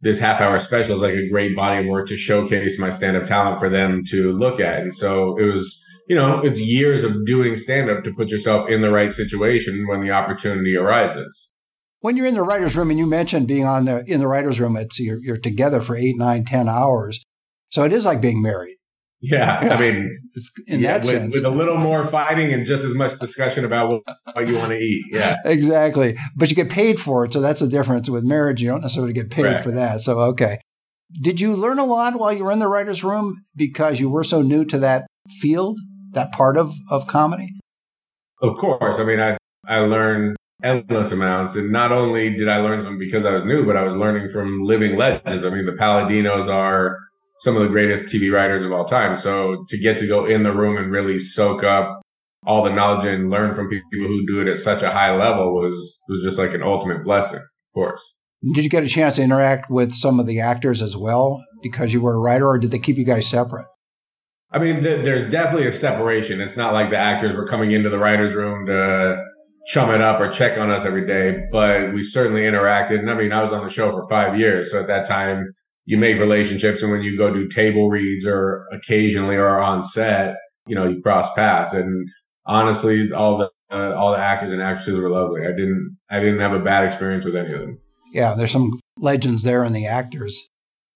this 0.00 0.18
half 0.18 0.40
hour 0.40 0.58
special 0.58 0.96
is 0.96 1.02
like 1.02 1.14
a 1.14 1.30
great 1.30 1.54
body 1.54 1.78
of 1.78 1.86
work 1.86 2.08
to 2.08 2.16
showcase 2.16 2.80
my 2.80 2.90
stand 2.90 3.16
up 3.16 3.26
talent 3.26 3.60
for 3.60 3.68
them 3.68 4.02
to 4.10 4.32
look 4.32 4.58
at. 4.58 4.80
And 4.80 4.92
so 4.92 5.38
it 5.38 5.44
was, 5.44 5.80
you 6.08 6.16
know, 6.16 6.40
it's 6.40 6.58
years 6.58 7.04
of 7.04 7.24
doing 7.26 7.56
stand 7.56 7.90
up 7.90 8.02
to 8.02 8.12
put 8.12 8.28
yourself 8.28 8.68
in 8.68 8.80
the 8.80 8.90
right 8.90 9.12
situation 9.12 9.86
when 9.86 10.00
the 10.00 10.10
opportunity 10.10 10.76
arises. 10.76 11.52
when 12.04 12.18
you're 12.18 12.26
in 12.26 12.34
the 12.34 12.42
writers' 12.42 12.76
room, 12.76 12.90
and 12.90 12.98
you 12.98 13.06
mentioned 13.06 13.48
being 13.48 13.64
on 13.64 13.86
the 13.86 14.04
in 14.04 14.20
the 14.20 14.26
writers' 14.26 14.60
room, 14.60 14.76
it's 14.76 15.00
you're, 15.00 15.22
you're 15.22 15.38
together 15.38 15.80
for 15.80 15.96
eight, 15.96 16.18
nine, 16.18 16.44
ten 16.44 16.68
hours. 16.68 17.24
So 17.70 17.82
it 17.82 17.94
is 17.94 18.04
like 18.04 18.20
being 18.20 18.42
married. 18.42 18.76
Yeah. 19.24 19.64
Yeah. 19.64 19.74
I 19.74 19.80
mean, 19.80 20.18
in 20.66 20.80
yeah, 20.80 20.98
that 20.98 21.06
with, 21.06 21.14
sense, 21.14 21.34
with 21.34 21.44
a 21.44 21.50
little 21.50 21.76
more 21.76 22.04
fighting 22.04 22.52
and 22.52 22.66
just 22.66 22.84
as 22.84 22.94
much 22.94 23.18
discussion 23.18 23.64
about 23.64 23.90
what, 23.90 24.16
what 24.32 24.48
you 24.48 24.56
want 24.56 24.70
to 24.70 24.78
eat. 24.78 25.04
Yeah. 25.10 25.36
exactly. 25.44 26.18
But 26.36 26.50
you 26.50 26.56
get 26.56 26.68
paid 26.68 27.00
for 27.00 27.24
it, 27.24 27.32
so 27.32 27.40
that's 27.40 27.60
the 27.60 27.68
difference. 27.68 28.10
With 28.10 28.24
marriage, 28.24 28.60
you 28.60 28.68
don't 28.68 28.82
necessarily 28.82 29.12
get 29.12 29.30
paid 29.30 29.42
Correct. 29.42 29.64
for 29.64 29.70
that. 29.72 30.02
So 30.02 30.20
okay. 30.20 30.58
Did 31.22 31.40
you 31.40 31.54
learn 31.54 31.78
a 31.78 31.84
lot 31.84 32.18
while 32.18 32.32
you 32.32 32.44
were 32.44 32.52
in 32.52 32.58
the 32.58 32.68
writers' 32.68 33.04
room 33.04 33.42
because 33.54 34.00
you 34.00 34.10
were 34.10 34.24
so 34.24 34.42
new 34.42 34.64
to 34.66 34.78
that 34.78 35.06
field, 35.40 35.78
that 36.10 36.32
part 36.32 36.56
of 36.56 36.74
of 36.90 37.06
comedy? 37.06 37.48
Of 38.42 38.56
course. 38.58 38.98
I 38.98 39.04
mean, 39.04 39.20
I, 39.20 39.38
I 39.66 39.78
learned 39.78 40.36
endless 40.62 41.12
amounts. 41.12 41.54
And 41.54 41.70
not 41.70 41.92
only 41.92 42.34
did 42.34 42.48
I 42.48 42.58
learn 42.58 42.80
something 42.80 42.98
because 42.98 43.24
I 43.24 43.30
was 43.30 43.44
new, 43.44 43.64
but 43.64 43.76
I 43.76 43.82
was 43.82 43.94
learning 43.94 44.30
from 44.30 44.64
living 44.64 44.96
legends. 44.96 45.44
I 45.44 45.50
mean, 45.50 45.66
the 45.66 45.72
Palladinos 45.72 46.48
are 46.48 46.98
some 47.44 47.56
of 47.56 47.62
the 47.62 47.68
greatest 47.68 48.06
TV 48.06 48.32
writers 48.32 48.64
of 48.64 48.72
all 48.72 48.86
time. 48.86 49.14
So 49.14 49.66
to 49.68 49.78
get 49.78 49.98
to 49.98 50.06
go 50.06 50.24
in 50.24 50.44
the 50.44 50.52
room 50.52 50.78
and 50.78 50.90
really 50.90 51.18
soak 51.18 51.62
up 51.62 52.00
all 52.46 52.64
the 52.64 52.72
knowledge 52.72 53.04
and 53.04 53.28
learn 53.28 53.54
from 53.54 53.68
people 53.68 53.90
who 53.92 54.26
do 54.26 54.40
it 54.40 54.48
at 54.48 54.58
such 54.58 54.82
a 54.82 54.90
high 54.90 55.14
level 55.14 55.52
was, 55.52 55.74
was 56.08 56.22
just 56.22 56.38
like 56.38 56.54
an 56.54 56.62
ultimate 56.62 57.04
blessing, 57.04 57.38
of 57.40 57.72
course. 57.74 58.02
Did 58.54 58.64
you 58.64 58.70
get 58.70 58.82
a 58.82 58.88
chance 58.88 59.16
to 59.16 59.22
interact 59.22 59.70
with 59.70 59.92
some 59.92 60.18
of 60.20 60.26
the 60.26 60.40
actors 60.40 60.80
as 60.80 60.96
well 60.96 61.42
because 61.62 61.92
you 61.92 62.00
were 62.00 62.14
a 62.14 62.18
writer, 62.18 62.46
or 62.46 62.58
did 62.58 62.70
they 62.70 62.78
keep 62.78 62.96
you 62.96 63.04
guys 63.04 63.28
separate? 63.28 63.66
I 64.50 64.58
mean, 64.58 64.80
th- 64.80 65.04
there's 65.04 65.24
definitely 65.24 65.66
a 65.66 65.72
separation. 65.72 66.40
It's 66.40 66.56
not 66.56 66.72
like 66.72 66.90
the 66.90 66.98
actors 66.98 67.34
were 67.34 67.46
coming 67.46 67.72
into 67.72 67.90
the 67.90 67.98
writer's 67.98 68.34
room 68.34 68.66
to 68.66 69.22
chum 69.66 69.90
it 69.90 70.00
up 70.00 70.20
or 70.20 70.28
check 70.28 70.58
on 70.58 70.70
us 70.70 70.84
every 70.84 71.06
day, 71.06 71.42
but 71.50 71.92
we 71.92 72.04
certainly 72.04 72.42
interacted. 72.42 73.00
And 73.00 73.10
I 73.10 73.14
mean, 73.14 73.32
I 73.32 73.42
was 73.42 73.52
on 73.52 73.64
the 73.64 73.70
show 73.70 73.90
for 73.90 74.06
five 74.08 74.38
years. 74.38 74.70
So 74.70 74.80
at 74.80 74.86
that 74.88 75.06
time, 75.06 75.46
you 75.84 75.98
make 75.98 76.18
relationships. 76.18 76.82
And 76.82 76.90
when 76.90 77.02
you 77.02 77.16
go 77.16 77.32
do 77.32 77.48
table 77.48 77.90
reads 77.90 78.26
or 78.26 78.66
occasionally 78.72 79.36
or 79.36 79.60
on 79.60 79.82
set, 79.82 80.36
you 80.66 80.74
know, 80.74 80.88
you 80.88 81.02
cross 81.02 81.32
paths. 81.34 81.72
And 81.72 82.08
honestly, 82.46 83.12
all 83.12 83.38
the, 83.38 83.50
uh, 83.74 83.94
all 83.94 84.12
the 84.12 84.18
actors 84.18 84.52
and 84.52 84.62
actresses 84.62 84.98
were 84.98 85.10
lovely. 85.10 85.42
I 85.42 85.50
didn't, 85.50 85.96
I 86.10 86.20
didn't 86.20 86.40
have 86.40 86.52
a 86.52 86.60
bad 86.60 86.84
experience 86.84 87.24
with 87.24 87.36
any 87.36 87.52
of 87.52 87.60
them. 87.60 87.78
Yeah. 88.12 88.34
There's 88.34 88.52
some 88.52 88.78
legends 88.98 89.42
there 89.42 89.64
in 89.64 89.72
the 89.72 89.86
actors 89.86 90.48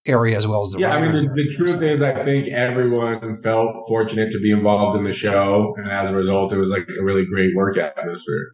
area 0.06 0.36
as 0.36 0.46
well 0.46 0.66
as 0.66 0.72
the 0.72 0.78
yeah. 0.78 0.94
I 0.94 1.00
mean, 1.00 1.26
the, 1.26 1.34
the 1.34 1.52
truth 1.52 1.82
is, 1.82 2.02
I 2.02 2.24
think 2.24 2.48
everyone 2.48 3.36
felt 3.36 3.86
fortunate 3.86 4.32
to 4.32 4.40
be 4.40 4.50
involved 4.50 4.96
in 4.96 5.04
the 5.04 5.12
show, 5.12 5.74
and 5.76 5.90
as 5.90 6.08
a 6.08 6.14
result, 6.14 6.52
it 6.52 6.56
was 6.56 6.70
like 6.70 6.88
a 6.98 7.04
really 7.04 7.26
great 7.26 7.54
work 7.54 7.76
atmosphere. 7.76 8.52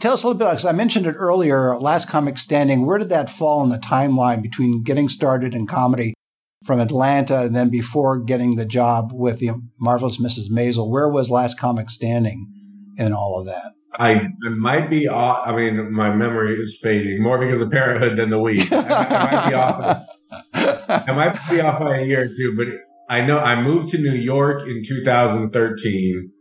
Tell 0.00 0.14
us 0.14 0.22
a 0.22 0.26
little 0.26 0.38
bit, 0.38 0.46
because 0.46 0.64
I 0.64 0.72
mentioned 0.72 1.06
it 1.06 1.16
earlier, 1.18 1.78
Last 1.78 2.08
Comic 2.08 2.38
Standing. 2.38 2.86
Where 2.86 2.98
did 2.98 3.10
that 3.10 3.28
fall 3.28 3.62
in 3.62 3.68
the 3.68 3.78
timeline 3.78 4.42
between 4.42 4.82
getting 4.82 5.08
started 5.08 5.54
in 5.54 5.66
comedy 5.66 6.14
from 6.64 6.80
Atlanta 6.80 7.40
and 7.40 7.54
then 7.54 7.68
before 7.68 8.18
getting 8.18 8.56
the 8.56 8.64
job 8.64 9.10
with 9.12 9.40
the 9.40 9.50
marvelous 9.78 10.18
Mrs. 10.18 10.50
Maisel? 10.50 10.88
Where 10.88 11.08
was 11.08 11.28
Last 11.28 11.58
Comic 11.58 11.90
Standing 11.90 12.46
in 12.96 13.12
all 13.12 13.38
of 13.38 13.46
that? 13.46 13.72
I, 13.98 14.28
I 14.44 14.48
might 14.48 14.88
be 14.88 15.08
off. 15.08 15.46
I 15.46 15.54
mean, 15.54 15.92
my 15.92 16.14
memory 16.14 16.54
is 16.54 16.78
fading 16.80 17.22
more 17.22 17.38
because 17.38 17.60
of 17.60 17.70
parenthood 17.70 18.16
than 18.16 18.30
the 18.30 18.38
week. 18.38 18.72
I, 18.72 18.78
I 18.78 19.30
might 19.30 19.48
be 19.50 19.54
off. 19.54 20.06
I 20.54 21.12
might 21.12 21.50
be 21.50 21.60
off 21.60 21.78
by 21.80 21.98
a 21.98 22.04
year 22.06 22.22
or 22.22 22.28
two, 22.28 22.54
but 22.56 22.68
I 23.10 23.20
know 23.20 23.38
I 23.38 23.60
moved 23.60 23.90
to 23.90 23.98
New 23.98 24.14
York 24.14 24.62
in 24.62 24.82
2013. 24.82 26.31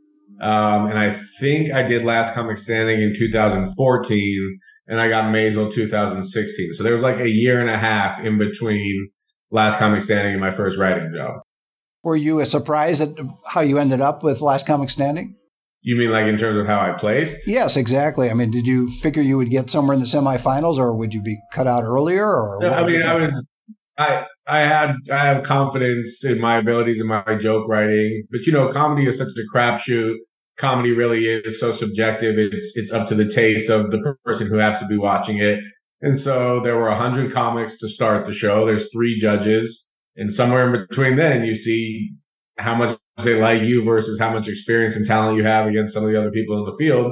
Um, 0.41 0.87
and 0.87 0.97
I 0.97 1.13
think 1.39 1.71
I 1.71 1.83
did 1.83 2.03
Last 2.03 2.33
Comic 2.33 2.57
Standing 2.57 2.99
in 3.01 3.15
2014, 3.15 4.59
and 4.87 4.99
I 4.99 5.07
got 5.07 5.25
Maisel 5.25 5.71
2016. 5.71 6.73
So 6.73 6.83
there 6.83 6.93
was 6.93 7.03
like 7.03 7.19
a 7.19 7.29
year 7.29 7.61
and 7.61 7.69
a 7.69 7.77
half 7.77 8.19
in 8.19 8.39
between 8.39 9.11
Last 9.51 9.77
Comic 9.77 10.01
Standing 10.01 10.33
and 10.33 10.41
my 10.41 10.49
first 10.49 10.79
writing 10.79 11.13
job. 11.15 11.41
Were 12.03 12.15
you 12.15 12.43
surprised 12.45 13.01
at 13.01 13.15
how 13.45 13.61
you 13.61 13.77
ended 13.77 14.01
up 14.01 14.23
with 14.23 14.41
Last 14.41 14.65
Comic 14.65 14.89
Standing? 14.89 15.35
You 15.83 15.95
mean 15.95 16.09
like 16.09 16.25
in 16.25 16.37
terms 16.39 16.59
of 16.59 16.65
how 16.65 16.79
I 16.79 16.93
placed? 16.93 17.47
Yes, 17.47 17.77
exactly. 17.77 18.29
I 18.29 18.33
mean, 18.33 18.49
did 18.49 18.65
you 18.65 18.89
figure 18.89 19.21
you 19.21 19.37
would 19.37 19.51
get 19.51 19.69
somewhere 19.69 19.93
in 19.93 19.99
the 19.99 20.07
semifinals, 20.07 20.77
or 20.77 20.95
would 20.95 21.13
you 21.13 21.21
be 21.21 21.39
cut 21.53 21.67
out 21.67 21.83
earlier? 21.83 22.27
Or 22.27 22.59
No, 22.61 22.73
I 22.73 22.85
mean, 22.85 23.03
I 23.03 23.13
was, 23.15 23.45
I, 23.97 24.25
I 24.47 24.59
had, 24.61 24.95
I 25.11 25.25
have 25.25 25.43
confidence 25.43 26.23
in 26.23 26.39
my 26.39 26.57
abilities 26.57 26.99
and 26.99 27.09
my 27.09 27.35
joke 27.39 27.67
writing, 27.67 28.23
but 28.31 28.47
you 28.47 28.53
know, 28.53 28.69
comedy 28.71 29.07
is 29.07 29.17
such 29.17 29.27
a 29.29 29.55
crapshoot. 29.55 30.17
Comedy 30.57 30.91
really 30.91 31.25
is 31.25 31.59
so 31.59 31.71
subjective. 31.71 32.37
It's, 32.37 32.71
it's 32.75 32.91
up 32.91 33.07
to 33.07 33.15
the 33.15 33.29
taste 33.29 33.69
of 33.69 33.89
the 33.91 34.15
person 34.23 34.47
who 34.47 34.57
happens 34.57 34.81
to 34.81 34.87
be 34.87 34.97
watching 34.97 35.37
it. 35.37 35.59
And 36.01 36.19
so 36.19 36.59
there 36.59 36.75
were 36.75 36.89
a 36.89 36.97
hundred 36.97 37.31
comics 37.31 37.77
to 37.77 37.87
start 37.87 38.25
the 38.25 38.33
show. 38.33 38.65
There's 38.65 38.91
three 38.91 39.17
judges 39.19 39.87
and 40.15 40.31
somewhere 40.31 40.73
in 40.73 40.85
between 40.87 41.15
then 41.15 41.45
you 41.45 41.55
see 41.55 42.11
how 42.57 42.75
much 42.75 42.97
they 43.17 43.39
like 43.39 43.61
you 43.61 43.83
versus 43.83 44.19
how 44.19 44.31
much 44.31 44.47
experience 44.47 44.95
and 44.95 45.05
talent 45.05 45.37
you 45.37 45.43
have 45.43 45.67
against 45.67 45.93
some 45.93 46.03
of 46.03 46.11
the 46.11 46.19
other 46.19 46.31
people 46.31 46.57
in 46.59 46.65
the 46.65 46.75
field. 46.77 47.11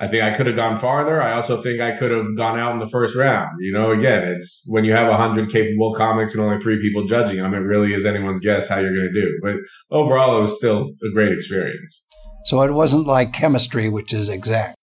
I 0.00 0.06
think 0.06 0.22
I 0.22 0.32
could 0.34 0.46
have 0.46 0.54
gone 0.54 0.78
farther. 0.78 1.20
I 1.20 1.32
also 1.32 1.60
think 1.60 1.80
I 1.80 1.96
could 1.96 2.12
have 2.12 2.36
gone 2.36 2.58
out 2.58 2.72
in 2.72 2.78
the 2.78 2.88
first 2.88 3.16
round. 3.16 3.50
You 3.60 3.72
know, 3.72 3.90
again, 3.90 4.22
it's 4.28 4.62
when 4.66 4.84
you 4.84 4.92
have 4.92 5.08
a 5.08 5.16
hundred 5.16 5.50
capable 5.50 5.92
comics 5.92 6.34
and 6.34 6.42
only 6.42 6.60
three 6.60 6.80
people 6.80 7.04
judging 7.04 7.38
them, 7.38 7.52
it 7.52 7.58
really 7.58 7.92
is 7.92 8.06
anyone's 8.06 8.40
guess 8.40 8.68
how 8.68 8.78
you're 8.78 8.94
going 8.94 9.10
to 9.12 9.20
do. 9.20 9.38
But 9.42 9.96
overall, 9.96 10.38
it 10.38 10.40
was 10.42 10.56
still 10.56 10.90
a 11.04 11.12
great 11.12 11.32
experience. 11.32 12.02
So 12.48 12.62
it 12.62 12.72
wasn't 12.72 13.06
like 13.06 13.32
chemistry, 13.32 13.88
which 13.88 14.12
is 14.12 14.28
exact. 14.28 14.74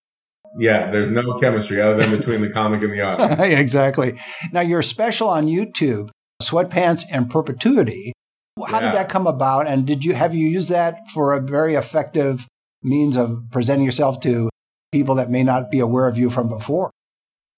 Yeah, 0.57 0.91
there's 0.91 1.09
no 1.09 1.37
chemistry 1.39 1.81
other 1.81 1.97
than 1.97 2.17
between 2.17 2.41
the 2.41 2.49
comic 2.49 2.81
and 2.81 2.93
the 2.93 3.01
audience. 3.01 3.41
exactly. 3.59 4.19
Now, 4.53 4.61
your 4.61 4.81
special 4.83 5.27
on 5.27 5.47
YouTube, 5.47 6.09
Sweatpants 6.41 7.03
and 7.11 7.29
Perpetuity. 7.29 8.13
How 8.65 8.79
Yeah. 8.79 8.85
did 8.85 8.93
that 8.93 9.09
come 9.09 9.27
about? 9.27 9.67
And 9.67 9.85
did 9.85 10.05
you 10.05 10.13
have 10.13 10.33
you 10.33 10.47
used 10.47 10.69
that 10.69 10.99
for 11.13 11.33
a 11.33 11.41
very 11.41 11.75
effective 11.75 12.45
means 12.83 13.17
of 13.17 13.43
presenting 13.51 13.83
yourself 13.85 14.19
to 14.21 14.49
people 14.91 15.15
that 15.15 15.29
may 15.29 15.43
not 15.43 15.69
be 15.71 15.79
aware 15.79 16.07
of 16.07 16.17
you 16.17 16.29
from 16.29 16.47
before? 16.47 16.91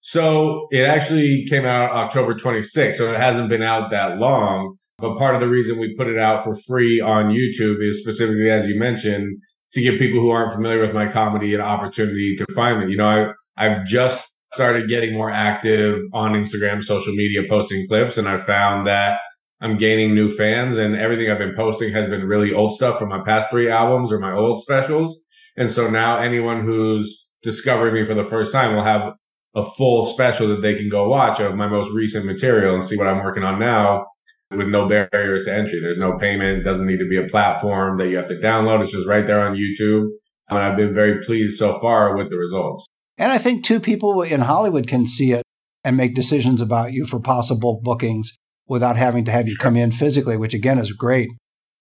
So 0.00 0.66
it 0.70 0.84
actually 0.84 1.44
came 1.48 1.64
out 1.66 1.90
October 1.92 2.34
26th. 2.34 2.96
So 2.96 3.12
it 3.12 3.18
hasn't 3.20 3.48
been 3.48 3.62
out 3.62 3.90
that 3.90 4.18
long. 4.18 4.76
But 4.98 5.16
part 5.16 5.34
of 5.36 5.40
the 5.40 5.46
reason 5.48 5.78
we 5.78 5.94
put 5.96 6.08
it 6.08 6.18
out 6.18 6.42
for 6.42 6.56
free 6.66 7.00
on 7.00 7.26
YouTube 7.26 7.76
is 7.80 8.00
specifically, 8.00 8.50
as 8.50 8.66
you 8.66 8.76
mentioned, 8.78 9.36
to 9.72 9.82
give 9.82 9.98
people 9.98 10.20
who 10.20 10.30
aren't 10.30 10.52
familiar 10.52 10.80
with 10.80 10.94
my 10.94 11.10
comedy 11.10 11.54
an 11.54 11.60
opportunity 11.60 12.36
to 12.36 12.46
find 12.54 12.80
me. 12.80 12.90
You 12.90 12.98
know, 12.98 13.34
I, 13.56 13.66
I've 13.66 13.84
just 13.86 14.30
started 14.54 14.88
getting 14.88 15.14
more 15.14 15.30
active 15.30 16.00
on 16.12 16.32
Instagram, 16.32 16.82
social 16.82 17.14
media, 17.14 17.42
posting 17.48 17.86
clips, 17.86 18.16
and 18.16 18.28
I 18.28 18.38
found 18.38 18.86
that 18.86 19.18
I'm 19.60 19.76
gaining 19.76 20.14
new 20.14 20.28
fans 20.28 20.78
and 20.78 20.96
everything 20.96 21.30
I've 21.30 21.38
been 21.38 21.54
posting 21.54 21.92
has 21.92 22.06
been 22.06 22.24
really 22.24 22.54
old 22.54 22.74
stuff 22.74 22.98
from 22.98 23.08
my 23.08 23.20
past 23.24 23.50
three 23.50 23.70
albums 23.70 24.12
or 24.12 24.18
my 24.18 24.32
old 24.32 24.62
specials. 24.62 25.20
And 25.56 25.70
so 25.70 25.90
now 25.90 26.18
anyone 26.18 26.64
who's 26.64 27.26
discovering 27.42 27.94
me 27.94 28.06
for 28.06 28.14
the 28.14 28.24
first 28.24 28.52
time 28.52 28.74
will 28.74 28.84
have 28.84 29.12
a 29.56 29.62
full 29.62 30.04
special 30.06 30.48
that 30.48 30.62
they 30.62 30.74
can 30.74 30.88
go 30.88 31.08
watch 31.08 31.40
of 31.40 31.56
my 31.56 31.66
most 31.66 31.90
recent 31.92 32.24
material 32.24 32.74
and 32.74 32.84
see 32.84 32.96
what 32.96 33.08
I'm 33.08 33.24
working 33.24 33.42
on 33.42 33.58
now 33.58 34.06
with 34.50 34.68
no 34.68 34.88
barriers 34.88 35.44
to 35.44 35.54
entry. 35.54 35.80
There's 35.80 35.98
no 35.98 36.18
payment. 36.18 36.64
Doesn't 36.64 36.86
need 36.86 36.98
to 36.98 37.08
be 37.08 37.18
a 37.18 37.28
platform 37.28 37.98
that 37.98 38.08
you 38.08 38.16
have 38.16 38.28
to 38.28 38.36
download. 38.36 38.82
It's 38.82 38.92
just 38.92 39.06
right 39.06 39.26
there 39.26 39.40
on 39.40 39.56
YouTube. 39.56 40.08
And 40.48 40.58
I've 40.58 40.76
been 40.76 40.94
very 40.94 41.22
pleased 41.22 41.58
so 41.58 41.78
far 41.80 42.16
with 42.16 42.30
the 42.30 42.36
results. 42.36 42.86
And 43.18 43.30
I 43.30 43.38
think 43.38 43.64
two 43.64 43.80
people 43.80 44.22
in 44.22 44.40
Hollywood 44.40 44.86
can 44.86 45.06
see 45.06 45.32
it 45.32 45.42
and 45.84 45.96
make 45.96 46.14
decisions 46.14 46.60
about 46.60 46.92
you 46.92 47.06
for 47.06 47.20
possible 47.20 47.80
bookings 47.82 48.36
without 48.66 48.96
having 48.96 49.24
to 49.24 49.30
have 49.30 49.48
you 49.48 49.56
come 49.56 49.76
in 49.76 49.92
physically, 49.92 50.36
which 50.36 50.54
again 50.54 50.78
is 50.78 50.92
great 50.92 51.28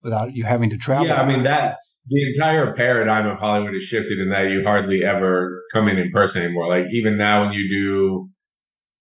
without 0.02 0.34
you 0.34 0.46
having 0.46 0.70
to 0.70 0.78
travel. 0.78 1.08
Yeah, 1.08 1.22
I 1.22 1.28
mean 1.28 1.44
that 1.44 1.78
the 2.08 2.28
entire 2.30 2.74
paradigm 2.74 3.28
of 3.28 3.38
Hollywood 3.38 3.74
has 3.74 3.84
shifted 3.84 4.20
in 4.20 4.30
that 4.30 4.50
you 4.50 4.64
hardly 4.64 5.04
ever 5.04 5.64
come 5.74 5.88
in 5.88 5.98
in 5.98 6.12
person 6.12 6.42
anymore. 6.42 6.68
Like 6.70 6.86
even 6.92 7.18
now, 7.18 7.42
when 7.42 7.54
you 7.54 7.70
do 7.70 8.30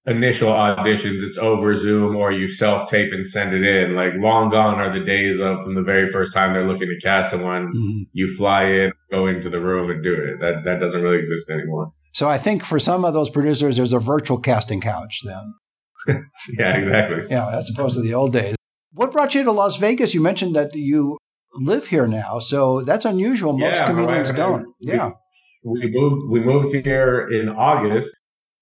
initial 0.07 0.51
auditions, 0.53 1.23
it's 1.23 1.39
over 1.39 1.75
Zoom 1.75 2.17
or 2.17 2.33
you 2.33 2.49
self 2.49 2.89
tape 2.91 3.13
and 3.13 3.27
send 3.27 3.53
it 3.55 3.65
in. 3.65 3.95
Like 3.95 4.13
long 4.17 4.51
gone 4.51 4.77
are 4.81 4.93
the 4.97 5.05
days 5.05 5.41
of 5.41 5.63
from 5.65 5.75
the 5.75 5.83
very 5.83 6.09
first 6.09 6.33
time 6.33 6.53
they're 6.53 6.67
looking 6.67 6.89
to 6.89 6.99
cast 7.07 7.31
someone, 7.31 7.73
Mhm. 7.75 8.07
you 8.13 8.27
fly 8.37 8.65
in, 8.65 8.93
go 9.11 9.27
into 9.27 9.51
the 9.51 9.61
room 9.61 9.91
and 9.91 10.03
do 10.03 10.13
it. 10.15 10.41
That 10.41 10.65
that 10.65 10.81
doesn't 10.81 11.03
really 11.03 11.19
exist 11.19 11.51
anymore. 11.51 11.93
So 12.13 12.29
I 12.29 12.39
think 12.39 12.65
for 12.65 12.79
some 12.79 13.05
of 13.05 13.13
those 13.15 13.29
producers, 13.31 13.77
there's 13.77 13.93
a 13.93 13.99
virtual 13.99 14.39
casting 14.39 14.81
couch 14.81 15.21
then. 15.25 15.55
Yeah, 16.59 16.77
exactly. 16.77 17.27
Yeah, 17.31 17.49
as 17.59 17.69
opposed 17.71 17.97
to 17.97 18.03
the 18.03 18.15
old 18.15 18.33
days. 18.33 18.55
What 18.93 19.11
brought 19.13 19.35
you 19.35 19.43
to 19.45 19.53
Las 19.53 19.77
Vegas? 19.77 20.15
You 20.15 20.21
mentioned 20.21 20.55
that 20.55 20.75
you 20.75 21.19
live 21.57 21.87
here 21.89 22.07
now, 22.07 22.39
so 22.39 22.83
that's 22.83 23.05
unusual. 23.05 23.53
Most 23.59 23.75
Yeah, 23.77 23.87
comedians 23.87 24.29
and 24.29 24.39
don't. 24.39 24.67
we- 24.85 24.93
Yeah. 24.93 25.11
we 25.65 25.91
moved 25.93 26.31
we 26.31 26.41
moved 26.41 26.75
here 26.75 27.27
in 27.29 27.49
August. 27.49 28.15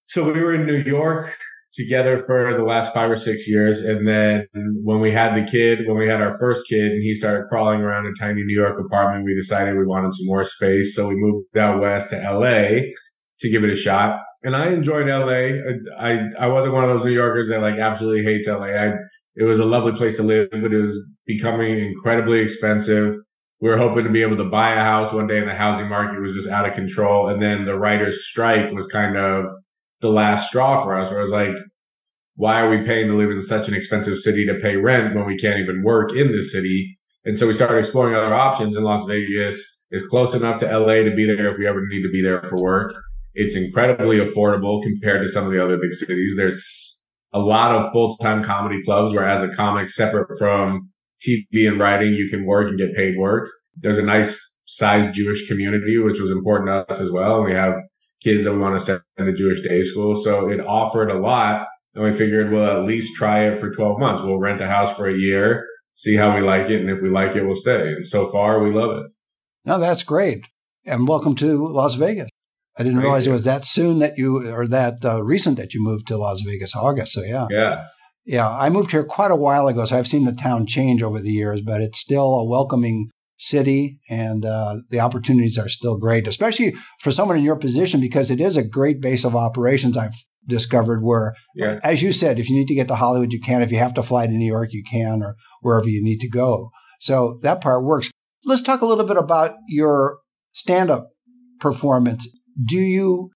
So 0.06 0.24
we 0.24 0.40
were 0.40 0.54
in 0.54 0.66
New 0.66 0.76
York 0.76 1.36
together 1.72 2.22
for 2.22 2.56
the 2.56 2.62
last 2.62 2.94
five 2.94 3.10
or 3.10 3.16
six 3.16 3.48
years. 3.48 3.80
And 3.80 4.06
then 4.06 4.46
when 4.82 5.00
we 5.00 5.10
had 5.10 5.34
the 5.34 5.50
kid, 5.50 5.86
when 5.86 5.98
we 5.98 6.08
had 6.08 6.20
our 6.20 6.38
first 6.38 6.68
kid 6.68 6.92
and 6.92 7.02
he 7.02 7.14
started 7.14 7.46
crawling 7.48 7.80
around 7.80 8.06
a 8.06 8.12
tiny 8.18 8.44
New 8.44 8.56
York 8.56 8.78
apartment, 8.78 9.24
we 9.24 9.34
decided 9.34 9.76
we 9.76 9.86
wanted 9.86 10.14
some 10.14 10.26
more 10.26 10.44
space. 10.44 10.94
So 10.94 11.08
we 11.08 11.16
moved 11.16 11.56
out 11.56 11.80
west 11.80 12.10
to 12.10 12.16
LA 12.16 12.92
to 13.40 13.50
give 13.50 13.64
it 13.64 13.70
a 13.70 13.76
shot. 13.76 14.20
And 14.42 14.54
I 14.54 14.68
enjoyed 14.68 15.08
LA. 15.08 15.58
I, 15.98 16.12
I, 16.12 16.18
I 16.40 16.46
wasn't 16.46 16.74
one 16.74 16.84
of 16.84 16.90
those 16.90 17.04
New 17.04 17.12
Yorkers 17.12 17.48
that 17.48 17.60
like 17.60 17.78
absolutely 17.78 18.22
hates 18.22 18.46
LA. 18.46 18.66
I, 18.66 18.92
it 19.36 19.44
was 19.44 19.58
a 19.58 19.64
lovely 19.64 19.92
place 19.92 20.16
to 20.18 20.22
live, 20.22 20.48
but 20.52 20.72
it 20.72 20.80
was 20.80 21.00
becoming 21.26 21.78
incredibly 21.78 22.38
expensive 22.38 23.16
we 23.64 23.70
were 23.70 23.78
hoping 23.78 24.04
to 24.04 24.10
be 24.10 24.20
able 24.20 24.36
to 24.36 24.44
buy 24.44 24.74
a 24.74 24.80
house 24.80 25.10
one 25.10 25.26
day 25.26 25.38
and 25.38 25.48
the 25.48 25.54
housing 25.54 25.88
market 25.88 26.20
was 26.20 26.34
just 26.34 26.50
out 26.50 26.68
of 26.68 26.74
control. 26.74 27.28
And 27.28 27.40
then 27.40 27.64
the 27.64 27.78
writer's 27.78 28.26
strike 28.26 28.70
was 28.72 28.86
kind 28.86 29.16
of 29.16 29.46
the 30.04 30.10
last 30.10 30.48
straw 30.48 30.84
for 30.84 30.94
us 31.00 31.10
where 31.10 31.18
I 31.18 31.22
was 31.22 31.30
like, 31.30 31.56
why 32.36 32.60
are 32.60 32.68
we 32.68 32.84
paying 32.84 33.08
to 33.08 33.16
live 33.16 33.30
in 33.30 33.40
such 33.40 33.68
an 33.68 33.74
expensive 33.74 34.18
city 34.18 34.44
to 34.44 34.60
pay 34.60 34.76
rent 34.76 35.14
when 35.14 35.24
we 35.24 35.38
can't 35.38 35.58
even 35.58 35.82
work 35.82 36.12
in 36.12 36.30
this 36.30 36.52
city? 36.52 36.98
And 37.24 37.38
so 37.38 37.46
we 37.46 37.54
started 37.54 37.78
exploring 37.78 38.14
other 38.14 38.34
options 38.34 38.76
and 38.76 38.84
Las 38.84 39.02
Vegas 39.08 39.56
is 39.90 40.06
close 40.06 40.34
enough 40.34 40.60
to 40.60 40.66
LA 40.66 41.04
to 41.04 41.14
be 41.16 41.24
there 41.24 41.50
if 41.50 41.56
we 41.56 41.66
ever 41.66 41.80
need 41.88 42.02
to 42.02 42.10
be 42.12 42.22
there 42.22 42.42
for 42.42 42.60
work. 42.60 42.94
It's 43.32 43.56
incredibly 43.56 44.18
affordable 44.18 44.82
compared 44.82 45.26
to 45.26 45.32
some 45.32 45.46
of 45.46 45.52
the 45.52 45.64
other 45.64 45.78
big 45.78 45.94
cities. 45.94 46.34
There's 46.36 47.02
a 47.32 47.38
lot 47.38 47.74
of 47.74 47.90
full-time 47.90 48.44
comedy 48.44 48.82
clubs 48.84 49.14
where 49.14 49.26
as 49.26 49.42
a 49.42 49.48
comic 49.48 49.88
separate 49.88 50.28
from 50.38 50.90
TV 51.26 51.66
and 51.66 51.80
writing, 51.80 52.12
you 52.12 52.28
can 52.28 52.44
work 52.44 52.68
and 52.68 52.78
get 52.78 52.94
paid 52.94 53.14
work. 53.16 53.48
There's 53.74 53.98
a 53.98 54.02
nice 54.02 54.38
sized 54.66 55.14
Jewish 55.14 55.48
community, 55.48 55.96
which 55.96 56.20
was 56.20 56.30
important 56.30 56.68
to 56.68 56.94
us 56.94 57.00
as 57.00 57.10
well. 57.10 57.42
We 57.42 57.54
have 57.54 57.72
kids 58.24 58.44
that 58.44 58.52
we 58.52 58.58
want 58.58 58.78
to 58.78 58.84
send 58.84 59.02
to 59.18 59.32
Jewish 59.32 59.60
day 59.62 59.82
school. 59.82 60.16
So 60.16 60.48
it 60.48 60.60
offered 60.60 61.10
a 61.10 61.18
lot. 61.18 61.66
And 61.94 62.02
we 62.02 62.12
figured 62.12 62.50
we'll 62.50 62.64
at 62.64 62.84
least 62.84 63.14
try 63.14 63.46
it 63.46 63.60
for 63.60 63.70
12 63.70 64.00
months. 64.00 64.22
We'll 64.22 64.38
rent 64.38 64.60
a 64.60 64.66
house 64.66 64.96
for 64.96 65.06
a 65.08 65.16
year, 65.16 65.64
see 65.94 66.16
how 66.16 66.34
we 66.34 66.40
like 66.40 66.68
it. 66.68 66.80
And 66.80 66.90
if 66.90 67.00
we 67.00 67.08
like 67.08 67.36
it, 67.36 67.44
we'll 67.44 67.54
stay. 67.54 67.92
And 67.92 68.04
so 68.06 68.26
far 68.26 68.60
we 68.60 68.72
love 68.72 68.96
it. 68.98 69.12
No, 69.64 69.78
that's 69.78 70.02
great. 70.02 70.48
And 70.84 71.06
welcome 71.06 71.36
to 71.36 71.68
Las 71.68 71.94
Vegas. 71.94 72.28
I 72.76 72.82
didn't 72.82 72.96
Thank 72.96 73.04
realize 73.04 73.26
you. 73.26 73.32
it 73.32 73.34
was 73.34 73.44
that 73.44 73.64
soon 73.64 74.00
that 74.00 74.18
you, 74.18 74.50
or 74.52 74.66
that 74.66 75.04
uh, 75.04 75.22
recent 75.22 75.56
that 75.58 75.72
you 75.72 75.80
moved 75.80 76.08
to 76.08 76.16
Las 76.16 76.40
Vegas, 76.40 76.74
August. 76.74 77.12
So 77.12 77.22
yeah. 77.22 77.46
Yeah. 77.48 77.84
Yeah, 78.26 78.48
I 78.50 78.70
moved 78.70 78.90
here 78.90 79.04
quite 79.04 79.30
a 79.30 79.36
while 79.36 79.68
ago, 79.68 79.84
so 79.84 79.98
I've 79.98 80.08
seen 80.08 80.24
the 80.24 80.32
town 80.32 80.66
change 80.66 81.02
over 81.02 81.20
the 81.20 81.30
years, 81.30 81.60
but 81.60 81.82
it's 81.82 82.00
still 82.00 82.34
a 82.34 82.44
welcoming 82.44 83.10
city 83.36 83.98
and 84.08 84.44
uh, 84.44 84.76
the 84.90 85.00
opportunities 85.00 85.58
are 85.58 85.68
still 85.68 85.98
great, 85.98 86.26
especially 86.26 86.74
for 87.00 87.10
someone 87.10 87.36
in 87.36 87.42
your 87.44 87.56
position 87.56 88.00
because 88.00 88.30
it 88.30 88.40
is 88.40 88.56
a 88.56 88.62
great 88.62 89.00
base 89.00 89.24
of 89.24 89.34
operations. 89.34 89.96
I've 89.96 90.14
discovered 90.46 91.02
where, 91.02 91.34
Yeah. 91.54 91.78
as 91.82 92.02
you 92.02 92.12
said, 92.12 92.38
if 92.38 92.48
you 92.48 92.56
need 92.56 92.68
to 92.68 92.74
get 92.74 92.88
to 92.88 92.94
Hollywood, 92.96 93.32
you 93.32 93.40
can. 93.40 93.62
If 93.62 93.72
you 93.72 93.78
have 93.78 93.94
to 93.94 94.02
fly 94.02 94.26
to 94.26 94.32
New 94.32 94.46
York, 94.46 94.72
you 94.72 94.84
can, 94.88 95.22
or 95.22 95.36
wherever 95.62 95.88
you 95.88 96.02
need 96.02 96.20
to 96.20 96.28
go. 96.28 96.70
So 97.00 97.38
that 97.42 97.60
part 97.60 97.84
works. 97.84 98.10
Let's 98.44 98.62
talk 98.62 98.82
a 98.82 98.86
little 98.86 99.06
bit 99.06 99.16
about 99.16 99.54
your 99.68 100.18
stand 100.52 100.90
up 100.90 101.08
performance. 101.60 102.28
Do 102.62 102.76
you 102.76 103.30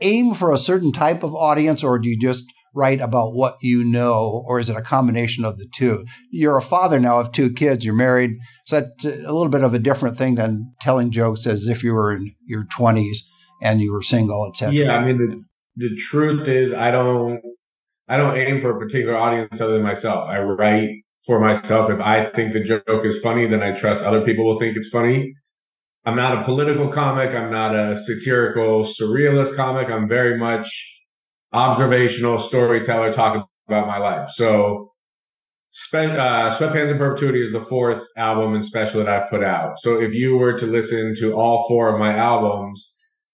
aim 0.00 0.34
for 0.34 0.52
a 0.52 0.58
certain 0.58 0.92
type 0.92 1.22
of 1.22 1.34
audience 1.34 1.84
or 1.84 1.98
do 1.98 2.08
you 2.08 2.18
just 2.18 2.44
write 2.76 3.00
about 3.00 3.34
what 3.34 3.56
you 3.62 3.82
know 3.82 4.44
or 4.46 4.60
is 4.60 4.68
it 4.68 4.76
a 4.76 4.82
combination 4.82 5.44
of 5.44 5.56
the 5.58 5.66
two? 5.74 6.04
You're 6.30 6.58
a 6.58 6.62
father 6.62 7.00
now 7.00 7.18
of 7.18 7.32
two 7.32 7.50
kids, 7.50 7.84
you're 7.84 7.94
married. 7.94 8.32
So 8.66 8.80
that's 8.80 9.04
a 9.04 9.32
little 9.32 9.48
bit 9.48 9.64
of 9.64 9.74
a 9.74 9.78
different 9.78 10.16
thing 10.16 10.34
than 10.34 10.74
telling 10.80 11.10
jokes 11.10 11.46
as 11.46 11.66
if 11.66 11.82
you 11.82 11.92
were 11.92 12.12
in 12.12 12.34
your 12.46 12.66
20s 12.78 13.18
and 13.62 13.80
you 13.80 13.92
were 13.92 14.02
single, 14.02 14.46
etc. 14.46 14.74
Yeah, 14.74 14.94
I 14.94 15.04
mean 15.04 15.18
the 15.18 15.42
the 15.76 15.96
truth 15.96 16.46
is 16.48 16.72
I 16.74 16.90
don't 16.90 17.40
I 18.08 18.16
don't 18.16 18.36
aim 18.36 18.60
for 18.60 18.76
a 18.76 18.78
particular 18.78 19.16
audience 19.16 19.60
other 19.60 19.74
than 19.74 19.82
myself. 19.82 20.28
I 20.28 20.38
write 20.40 20.90
for 21.26 21.40
myself. 21.40 21.90
If 21.90 22.00
I 22.00 22.26
think 22.26 22.52
the 22.52 22.62
joke 22.62 23.04
is 23.04 23.20
funny, 23.20 23.46
then 23.48 23.62
I 23.62 23.72
trust 23.72 24.04
other 24.04 24.20
people 24.20 24.46
will 24.46 24.58
think 24.58 24.76
it's 24.76 24.88
funny. 24.88 25.34
I'm 26.04 26.14
not 26.14 26.38
a 26.38 26.44
political 26.44 26.88
comic. 26.88 27.34
I'm 27.34 27.50
not 27.50 27.74
a 27.74 27.96
satirical 27.96 28.84
surrealist 28.84 29.56
comic. 29.56 29.90
I'm 29.90 30.08
very 30.08 30.38
much 30.38 30.95
observational 31.56 32.38
storyteller 32.38 33.12
talking 33.12 33.42
about 33.66 33.86
my 33.86 33.98
life. 33.98 34.28
So 34.30 34.92
uh, 35.92 36.50
Sweatpants 36.50 36.90
in 36.90 36.98
Perpetuity 36.98 37.42
is 37.42 37.52
the 37.52 37.60
fourth 37.60 38.02
album 38.16 38.54
and 38.54 38.64
special 38.64 39.02
that 39.02 39.08
I've 39.08 39.30
put 39.30 39.42
out. 39.42 39.78
So 39.78 40.00
if 40.00 40.14
you 40.14 40.36
were 40.36 40.56
to 40.58 40.66
listen 40.66 41.14
to 41.18 41.34
all 41.34 41.66
four 41.68 41.92
of 41.92 41.98
my 41.98 42.16
albums, 42.16 42.90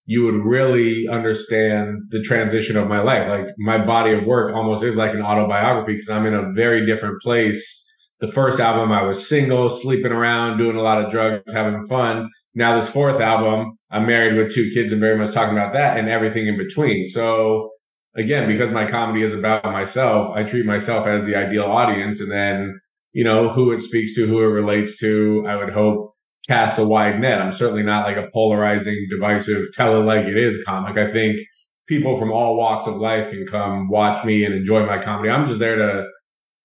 you 0.06 0.24
would 0.24 0.44
really 0.44 1.06
understand 1.08 1.98
the 2.10 2.20
transition 2.22 2.76
of 2.76 2.88
my 2.88 3.00
life. 3.00 3.28
Like 3.28 3.46
my 3.58 3.78
body 3.84 4.12
of 4.12 4.24
work 4.24 4.54
almost 4.54 4.82
is 4.82 4.96
like 4.96 5.14
an 5.14 5.22
autobiography 5.22 5.94
because 5.94 6.10
I'm 6.10 6.26
in 6.26 6.34
a 6.34 6.52
very 6.52 6.84
different 6.84 7.22
place. 7.22 7.78
The 8.20 8.30
first 8.30 8.60
album, 8.60 8.92
I 8.92 9.02
was 9.02 9.28
single, 9.28 9.68
sleeping 9.68 10.12
around, 10.12 10.58
doing 10.58 10.76
a 10.76 10.82
lot 10.82 11.04
of 11.04 11.10
drugs, 11.10 11.52
having 11.52 11.86
fun. 11.86 12.28
Now 12.54 12.76
this 12.76 12.88
fourth 12.88 13.20
album, 13.20 13.78
I'm 13.90 14.06
married 14.06 14.36
with 14.36 14.52
two 14.52 14.70
kids 14.74 14.92
and 14.92 15.00
very 15.00 15.16
much 15.16 15.32
talking 15.32 15.56
about 15.56 15.72
that 15.74 15.96
and 15.96 16.08
everything 16.08 16.46
in 16.46 16.56
between. 16.56 17.04
So 17.04 17.70
again, 18.14 18.46
because 18.46 18.70
my 18.70 18.88
comedy 18.88 19.22
is 19.22 19.32
about 19.32 19.64
myself, 19.64 20.36
I 20.36 20.42
treat 20.42 20.66
myself 20.66 21.06
as 21.06 21.22
the 21.22 21.36
ideal 21.36 21.64
audience 21.64 22.20
and 22.20 22.30
then, 22.30 22.80
you 23.12 23.24
know, 23.24 23.48
who 23.48 23.72
it 23.72 23.80
speaks 23.80 24.14
to, 24.14 24.26
who 24.26 24.40
it 24.40 24.46
relates 24.46 24.98
to, 24.98 25.44
I 25.46 25.56
would 25.56 25.72
hope 25.72 26.14
casts 26.46 26.78
a 26.78 26.86
wide 26.86 27.20
net. 27.20 27.40
I'm 27.40 27.52
certainly 27.52 27.82
not 27.82 28.04
like 28.04 28.16
a 28.16 28.28
polarizing, 28.32 29.06
divisive, 29.10 29.66
tell 29.74 30.00
it 30.00 30.04
like 30.04 30.26
it 30.26 30.36
is 30.36 30.62
comic. 30.66 30.96
I 30.98 31.10
think 31.10 31.40
people 31.88 32.16
from 32.16 32.32
all 32.32 32.56
walks 32.56 32.86
of 32.86 32.96
life 32.96 33.30
can 33.30 33.46
come 33.46 33.88
watch 33.88 34.24
me 34.24 34.44
and 34.44 34.54
enjoy 34.54 34.84
my 34.84 34.98
comedy. 34.98 35.30
I'm 35.30 35.46
just 35.46 35.60
there 35.60 35.76
to, 35.76 36.06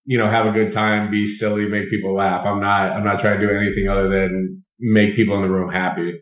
you 0.05 0.17
know, 0.17 0.29
have 0.29 0.45
a 0.45 0.51
good 0.51 0.71
time, 0.71 1.11
be 1.11 1.27
silly, 1.27 1.67
make 1.67 1.89
people 1.89 2.15
laugh. 2.15 2.45
I'm 2.45 2.59
not, 2.59 2.91
I'm 2.91 3.03
not 3.03 3.19
trying 3.19 3.39
to 3.39 3.47
do 3.47 3.53
anything 3.53 3.87
other 3.87 4.07
than 4.07 4.63
make 4.79 5.15
people 5.15 5.35
in 5.35 5.41
the 5.41 5.49
room 5.49 5.71
happy. 5.71 6.19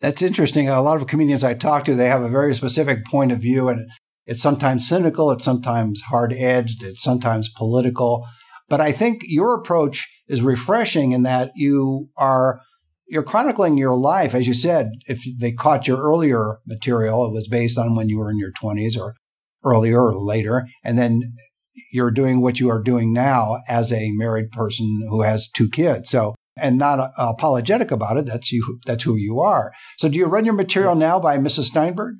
That's 0.00 0.22
interesting. 0.22 0.68
A 0.68 0.82
lot 0.82 1.00
of 1.00 1.06
comedians 1.06 1.42
I 1.42 1.54
talk 1.54 1.84
to, 1.86 1.94
they 1.94 2.08
have 2.08 2.22
a 2.22 2.28
very 2.28 2.54
specific 2.54 3.06
point 3.06 3.32
of 3.32 3.38
view, 3.38 3.68
and 3.68 3.88
it's 4.26 4.42
sometimes 4.42 4.88
cynical, 4.88 5.30
it's 5.30 5.44
sometimes 5.44 6.02
hard 6.02 6.32
edged, 6.32 6.82
it's 6.82 7.02
sometimes 7.02 7.50
political. 7.56 8.26
But 8.68 8.80
I 8.80 8.92
think 8.92 9.22
your 9.24 9.54
approach 9.54 10.08
is 10.28 10.42
refreshing 10.42 11.12
in 11.12 11.22
that 11.22 11.52
you 11.54 12.08
are 12.16 12.60
you're 13.06 13.22
chronicling 13.22 13.76
your 13.76 13.94
life, 13.94 14.34
as 14.34 14.46
you 14.46 14.54
said. 14.54 14.90
If 15.06 15.22
they 15.38 15.52
caught 15.52 15.86
your 15.86 15.98
earlier 15.98 16.58
material, 16.66 17.26
it 17.26 17.32
was 17.32 17.48
based 17.48 17.76
on 17.76 17.94
when 17.94 18.08
you 18.08 18.18
were 18.18 18.30
in 18.30 18.38
your 18.38 18.52
20s 18.52 18.98
or 18.98 19.14
earlier 19.62 20.00
or 20.00 20.14
later, 20.14 20.66
and 20.82 20.98
then 20.98 21.34
you're 21.92 22.10
doing 22.10 22.40
what 22.40 22.58
you 22.58 22.70
are 22.70 22.82
doing 22.82 23.12
now 23.12 23.58
as 23.68 23.92
a 23.92 24.12
married 24.12 24.50
person 24.52 25.06
who 25.08 25.20
has 25.22 25.50
two 25.50 25.68
kids. 25.68 26.08
So 26.08 26.34
and 26.56 26.78
not 26.78 27.00
uh, 27.00 27.10
apologetic 27.18 27.90
about 27.90 28.16
it. 28.16 28.26
That's 28.26 28.52
you. 28.52 28.78
That's 28.86 29.04
who 29.04 29.16
you 29.16 29.40
are. 29.40 29.72
So, 29.98 30.08
do 30.08 30.18
you 30.18 30.26
run 30.26 30.44
your 30.44 30.54
material 30.54 30.94
now 30.94 31.18
by 31.18 31.38
Mrs. 31.38 31.64
Steinberg? 31.64 32.14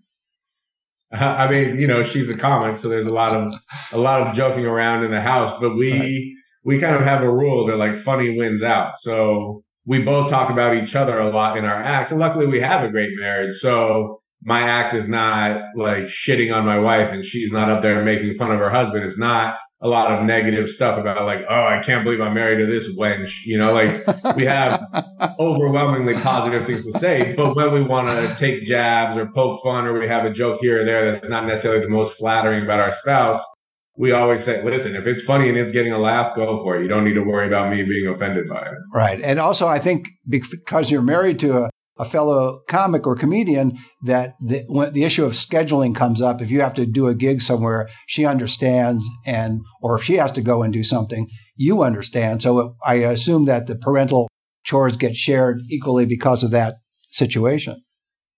I 1.20 1.48
mean, 1.48 1.78
you 1.78 1.86
know, 1.86 2.02
she's 2.02 2.28
a 2.28 2.36
comic, 2.36 2.76
so 2.76 2.88
there's 2.88 3.06
a 3.06 3.12
lot 3.12 3.32
of 3.32 3.54
a 3.92 3.98
lot 3.98 4.26
of 4.26 4.34
joking 4.34 4.66
around 4.66 5.04
in 5.04 5.10
the 5.10 5.20
house. 5.20 5.52
But 5.60 5.76
we 5.76 5.92
right. 5.98 6.22
we 6.64 6.80
kind 6.80 6.96
of 6.96 7.02
have 7.02 7.22
a 7.22 7.30
rule 7.30 7.66
that 7.66 7.76
like 7.76 7.96
funny 7.96 8.36
wins 8.36 8.62
out. 8.62 8.98
So 8.98 9.62
we 9.86 10.00
both 10.00 10.30
talk 10.30 10.50
about 10.50 10.76
each 10.76 10.96
other 10.96 11.18
a 11.18 11.30
lot 11.30 11.56
in 11.56 11.64
our 11.64 11.82
acts, 11.82 12.10
and 12.10 12.18
luckily 12.18 12.46
we 12.46 12.60
have 12.60 12.82
a 12.82 12.90
great 12.90 13.10
marriage. 13.18 13.56
So 13.56 14.20
my 14.42 14.62
act 14.62 14.94
is 14.94 15.08
not 15.08 15.60
like 15.76 16.04
shitting 16.04 16.54
on 16.54 16.66
my 16.66 16.78
wife, 16.78 17.12
and 17.12 17.24
she's 17.24 17.52
not 17.52 17.70
up 17.70 17.82
there 17.82 18.02
making 18.04 18.34
fun 18.34 18.50
of 18.50 18.58
her 18.58 18.70
husband. 18.70 19.04
It's 19.04 19.18
not 19.18 19.56
a 19.84 19.88
lot 19.88 20.10
of 20.10 20.24
negative 20.24 20.70
stuff 20.70 20.98
about 20.98 21.26
like, 21.26 21.40
oh, 21.46 21.66
I 21.66 21.82
can't 21.82 22.04
believe 22.04 22.18
I'm 22.18 22.32
married 22.32 22.58
to 22.58 22.66
this 22.66 22.88
wench. 22.96 23.44
You 23.44 23.58
know, 23.58 23.74
like 23.74 24.34
we 24.34 24.46
have 24.46 24.82
overwhelmingly 25.38 26.14
positive 26.14 26.66
things 26.66 26.84
to 26.86 26.98
say, 26.98 27.34
but 27.36 27.54
when 27.54 27.70
we 27.70 27.82
want 27.82 28.08
to 28.08 28.34
take 28.36 28.64
jabs 28.64 29.18
or 29.18 29.26
poke 29.26 29.62
fun 29.62 29.84
or 29.84 29.98
we 29.98 30.08
have 30.08 30.24
a 30.24 30.30
joke 30.30 30.58
here 30.60 30.80
or 30.80 30.84
there 30.86 31.12
that's 31.12 31.28
not 31.28 31.46
necessarily 31.46 31.82
the 31.82 31.90
most 31.90 32.14
flattering 32.14 32.64
about 32.64 32.80
our 32.80 32.90
spouse, 32.90 33.44
we 33.96 34.10
always 34.10 34.42
say, 34.42 34.64
listen, 34.64 34.96
if 34.96 35.06
it's 35.06 35.22
funny 35.22 35.50
and 35.50 35.58
it's 35.58 35.70
getting 35.70 35.92
a 35.92 35.98
laugh, 35.98 36.34
go 36.34 36.56
for 36.62 36.76
it. 36.76 36.82
You 36.82 36.88
don't 36.88 37.04
need 37.04 37.14
to 37.14 37.22
worry 37.22 37.46
about 37.46 37.70
me 37.70 37.82
being 37.82 38.08
offended 38.08 38.48
by 38.48 38.62
it. 38.62 38.74
Right. 38.90 39.20
And 39.20 39.38
also, 39.38 39.68
I 39.68 39.78
think 39.78 40.08
because 40.26 40.90
you're 40.90 41.02
married 41.02 41.38
to 41.40 41.58
a 41.58 41.70
a 41.96 42.04
fellow 42.04 42.60
comic 42.68 43.06
or 43.06 43.14
comedian 43.14 43.78
that 44.02 44.34
the, 44.40 44.64
when 44.68 44.92
the 44.92 45.04
issue 45.04 45.24
of 45.24 45.32
scheduling 45.32 45.94
comes 45.94 46.20
up, 46.20 46.42
if 46.42 46.50
you 46.50 46.60
have 46.60 46.74
to 46.74 46.86
do 46.86 47.06
a 47.06 47.14
gig 47.14 47.40
somewhere, 47.40 47.88
she 48.06 48.24
understands, 48.24 49.04
and 49.26 49.60
or 49.80 49.96
if 49.96 50.02
she 50.02 50.16
has 50.16 50.32
to 50.32 50.42
go 50.42 50.62
and 50.62 50.72
do 50.72 50.82
something, 50.82 51.28
you 51.56 51.82
understand. 51.82 52.42
So 52.42 52.74
I 52.84 52.94
assume 52.94 53.44
that 53.44 53.66
the 53.66 53.76
parental 53.76 54.28
chores 54.64 54.96
get 54.96 55.14
shared 55.14 55.60
equally 55.70 56.06
because 56.06 56.42
of 56.42 56.50
that 56.50 56.74
situation. 57.10 57.80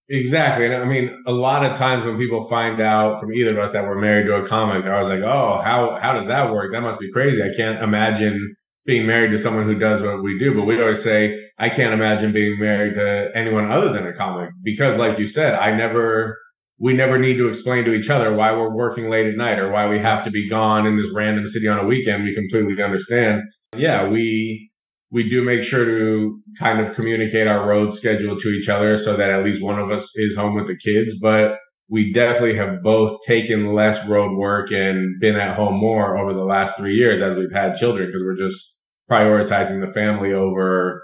Exactly. 0.09 0.66
And 0.66 0.75
I 0.75 0.85
mean, 0.85 1.23
a 1.27 1.33
lot 1.33 1.64
of 1.64 1.77
times 1.77 2.05
when 2.05 2.16
people 2.16 2.49
find 2.49 2.81
out 2.81 3.19
from 3.19 3.33
either 3.33 3.59
of 3.59 3.64
us 3.64 3.73
that 3.73 3.83
we're 3.83 4.01
married 4.01 4.27
to 4.27 4.37
a 4.37 4.47
comic, 4.47 4.85
I 4.85 5.01
was 5.01 5.09
like, 5.09 5.23
oh, 5.23 5.61
how, 5.64 5.99
how 6.01 6.12
does 6.12 6.27
that 6.27 6.53
work? 6.53 6.73
That 6.73 6.83
must 6.83 7.01
be 7.01 7.11
crazy. 7.11 7.42
I 7.42 7.51
can't 7.57 7.83
imagine 7.83 8.55
being 8.87 9.07
married 9.07 9.33
to 9.33 9.38
someone 9.38 9.66
who 9.66 9.79
does 9.79 10.01
what 10.01 10.22
we 10.22 10.38
do. 10.38 10.55
But 10.55 10.64
we 10.64 10.81
always 10.81 11.03
say, 11.03 11.38
I 11.59 11.68
can't 11.68 11.92
imagine 11.92 12.33
being 12.33 12.59
married 12.59 12.94
to 12.94 13.31
anyone 13.35 13.70
other 13.70 13.92
than 13.92 14.07
a 14.07 14.12
comic 14.12 14.51
because 14.62 14.96
like 14.96 15.18
you 15.18 15.27
said, 15.27 15.55
I 15.55 15.77
never, 15.77 16.38
we 16.79 16.94
never 16.94 17.18
need 17.18 17.37
to 17.38 17.49
explain 17.49 17.85
to 17.85 17.92
each 17.92 18.09
other 18.09 18.33
why 18.33 18.53
we're 18.53 18.75
working 18.75 19.11
late 19.11 19.27
at 19.27 19.37
night 19.37 19.59
or 19.59 19.70
why 19.70 19.88
we 19.88 19.99
have 19.99 20.25
to 20.25 20.31
be 20.31 20.49
gone 20.49 20.87
in 20.87 20.96
this 20.96 21.11
random 21.12 21.46
city 21.49 21.66
on 21.66 21.81
a 21.81 21.87
weekend. 21.87 22.22
We 22.22 22.35
completely 22.35 22.81
understand. 22.83 23.42
Yeah, 23.77 24.07
we, 24.09 24.70
we 25.11 25.29
do 25.29 25.42
make 25.42 25.62
sure 25.62 25.85
to 25.85 26.40
kind 26.59 26.81
of 26.81 26.94
communicate 26.94 27.49
our 27.49 27.66
road 27.66 27.92
schedule 27.92 28.38
to 28.38 28.49
each 28.51 28.68
other 28.68 28.96
so 28.96 29.16
that 29.16 29.31
at 29.31 29.44
least 29.44 29.62
one 29.62 29.81
of 29.81 29.90
us 29.90 30.09
is 30.14 30.37
home 30.37 30.55
with 30.55 30.68
the 30.68 30.77
kids. 30.77 31.16
But 31.20 31.57
we 31.88 32.12
definitely 32.12 32.57
have 32.57 32.83
both 32.83 33.22
taken 33.25 33.72
less 33.72 34.05
road 34.07 34.37
work 34.37 34.70
and 34.72 35.20
been 35.20 35.37
at 35.37 35.57
home 35.57 35.77
more 35.77 36.18
over 36.18 36.33
the 36.33 36.44
last 36.44 36.77
three 36.77 36.94
years 36.94 37.22
as 37.22 37.35
we've 37.35 37.53
had 37.53 37.77
children 37.77 38.07
because 38.07 38.22
we're 38.25 38.49
just 38.49 38.76
prioritizing 39.11 39.85
the 39.85 39.92
family 39.92 40.33
over, 40.33 41.03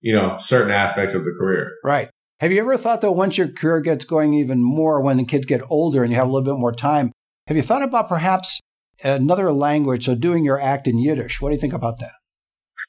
you 0.00 0.14
know, 0.14 0.36
certain 0.38 0.72
aspects 0.72 1.14
of 1.14 1.24
the 1.24 1.34
career. 1.38 1.72
Right. 1.84 2.10
Have 2.40 2.52
you 2.52 2.60
ever 2.60 2.76
thought 2.76 3.00
though, 3.00 3.12
once 3.12 3.36
your 3.36 3.48
career 3.48 3.80
gets 3.80 4.04
going 4.04 4.34
even 4.34 4.62
more, 4.62 5.02
when 5.02 5.16
the 5.16 5.24
kids 5.24 5.46
get 5.46 5.62
older 5.68 6.02
and 6.02 6.12
you 6.12 6.18
have 6.18 6.28
a 6.28 6.30
little 6.30 6.44
bit 6.44 6.60
more 6.60 6.72
time, 6.72 7.12
have 7.46 7.56
you 7.56 7.62
thought 7.62 7.82
about 7.82 8.08
perhaps 8.08 8.60
another 9.02 9.52
language? 9.52 10.04
So 10.04 10.14
doing 10.14 10.44
your 10.44 10.60
act 10.60 10.86
in 10.86 10.98
Yiddish. 10.98 11.40
What 11.40 11.48
do 11.48 11.54
you 11.54 11.60
think 11.60 11.72
about 11.72 11.98
that? 11.98 12.12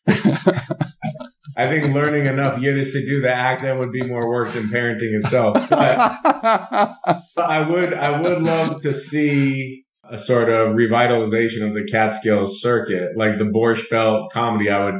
I 1.57 1.67
think 1.67 1.93
learning 1.93 2.27
enough 2.27 2.59
Yiddish 2.59 2.93
to 2.93 3.05
do 3.05 3.21
the 3.21 3.33
act 3.33 3.63
that 3.63 3.77
would 3.77 3.91
be 3.91 4.05
more 4.05 4.29
work 4.29 4.53
than 4.53 4.69
parenting 4.69 5.17
itself. 5.17 5.55
But, 5.69 6.17
but 7.35 7.45
I 7.45 7.67
would, 7.67 7.93
I 7.93 8.21
would 8.21 8.41
love 8.41 8.81
to 8.83 8.93
see 8.93 9.85
a 10.09 10.17
sort 10.17 10.49
of 10.49 10.75
revitalization 10.75 11.67
of 11.67 11.73
the 11.73 11.87
Catskills 11.89 12.61
circuit, 12.61 13.09
like 13.15 13.37
the 13.37 13.45
Borscht 13.45 13.89
Belt 13.89 14.31
comedy. 14.31 14.69
I 14.69 14.85
would, 14.85 14.95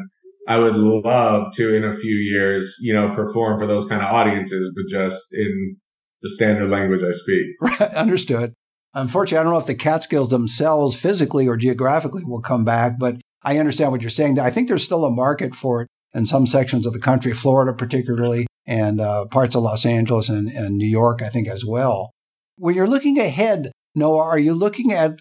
I 0.47 0.59
would 0.59 0.75
love 0.75 1.53
to 1.55 1.73
in 1.73 1.83
a 1.83 1.95
few 1.95 2.15
years, 2.15 2.75
you 2.79 2.93
know, 2.93 3.09
perform 3.13 3.59
for 3.59 3.67
those 3.67 3.85
kind 3.85 4.01
of 4.01 4.13
audiences, 4.13 4.71
but 4.75 4.89
just 4.89 5.21
in 5.31 5.77
the 6.21 6.29
standard 6.29 6.69
language 6.69 7.01
I 7.03 7.11
speak. 7.11 7.45
Right, 7.61 7.93
understood. 7.95 8.53
Unfortunately, 8.93 9.39
I 9.39 9.43
don't 9.43 9.53
know 9.53 9.59
if 9.59 9.67
the 9.67 9.75
Catskills 9.75 10.29
themselves 10.29 10.99
physically 10.99 11.47
or 11.47 11.57
geographically 11.57 12.23
will 12.25 12.41
come 12.41 12.65
back, 12.65 12.93
but 12.97 13.17
I 13.43 13.57
understand 13.57 13.91
what 13.91 14.01
you're 14.01 14.09
saying. 14.09 14.39
I 14.39 14.49
think 14.49 14.67
there's 14.67 14.83
still 14.83 15.05
a 15.05 15.11
market 15.11 15.55
for 15.55 15.83
it 15.83 15.87
in 16.13 16.25
some 16.25 16.47
sections 16.47 16.85
of 16.85 16.93
the 16.93 16.99
country, 16.99 17.33
Florida 17.33 17.73
particularly, 17.73 18.47
and 18.65 18.99
uh, 18.99 19.25
parts 19.25 19.55
of 19.55 19.63
Los 19.63 19.85
Angeles 19.85 20.27
and, 20.29 20.49
and 20.49 20.75
New 20.75 20.87
York, 20.87 21.21
I 21.21 21.29
think, 21.29 21.47
as 21.47 21.63
well. 21.65 22.11
When 22.57 22.75
you're 22.75 22.87
looking 22.87 23.19
ahead, 23.19 23.71
Noah, 23.99 24.23
are 24.23 24.39
you 24.39 24.55
looking 24.55 24.91
at 24.91 25.19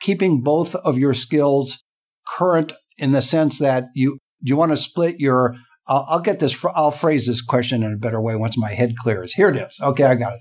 keeping 0.00 0.42
both 0.42 0.76
of 0.76 0.96
your 0.98 1.14
skills 1.14 1.82
current 2.26 2.72
in 2.96 3.12
the 3.12 3.22
sense 3.22 3.58
that 3.58 3.86
you 3.94 4.18
you 4.40 4.56
want 4.56 4.70
to 4.70 4.76
split 4.76 5.16
your 5.18 5.56
I'll, 5.88 6.06
I'll 6.08 6.20
get 6.20 6.38
this 6.38 6.64
I'll 6.74 6.92
phrase 6.92 7.26
this 7.26 7.42
question 7.42 7.82
in 7.82 7.92
a 7.92 7.96
better 7.96 8.20
way 8.20 8.36
once 8.36 8.56
my 8.56 8.70
head 8.70 8.94
clears. 8.96 9.32
Here 9.32 9.48
it 9.48 9.56
is. 9.56 9.76
Okay, 9.82 10.04
I 10.04 10.14
got 10.14 10.34
it. 10.34 10.40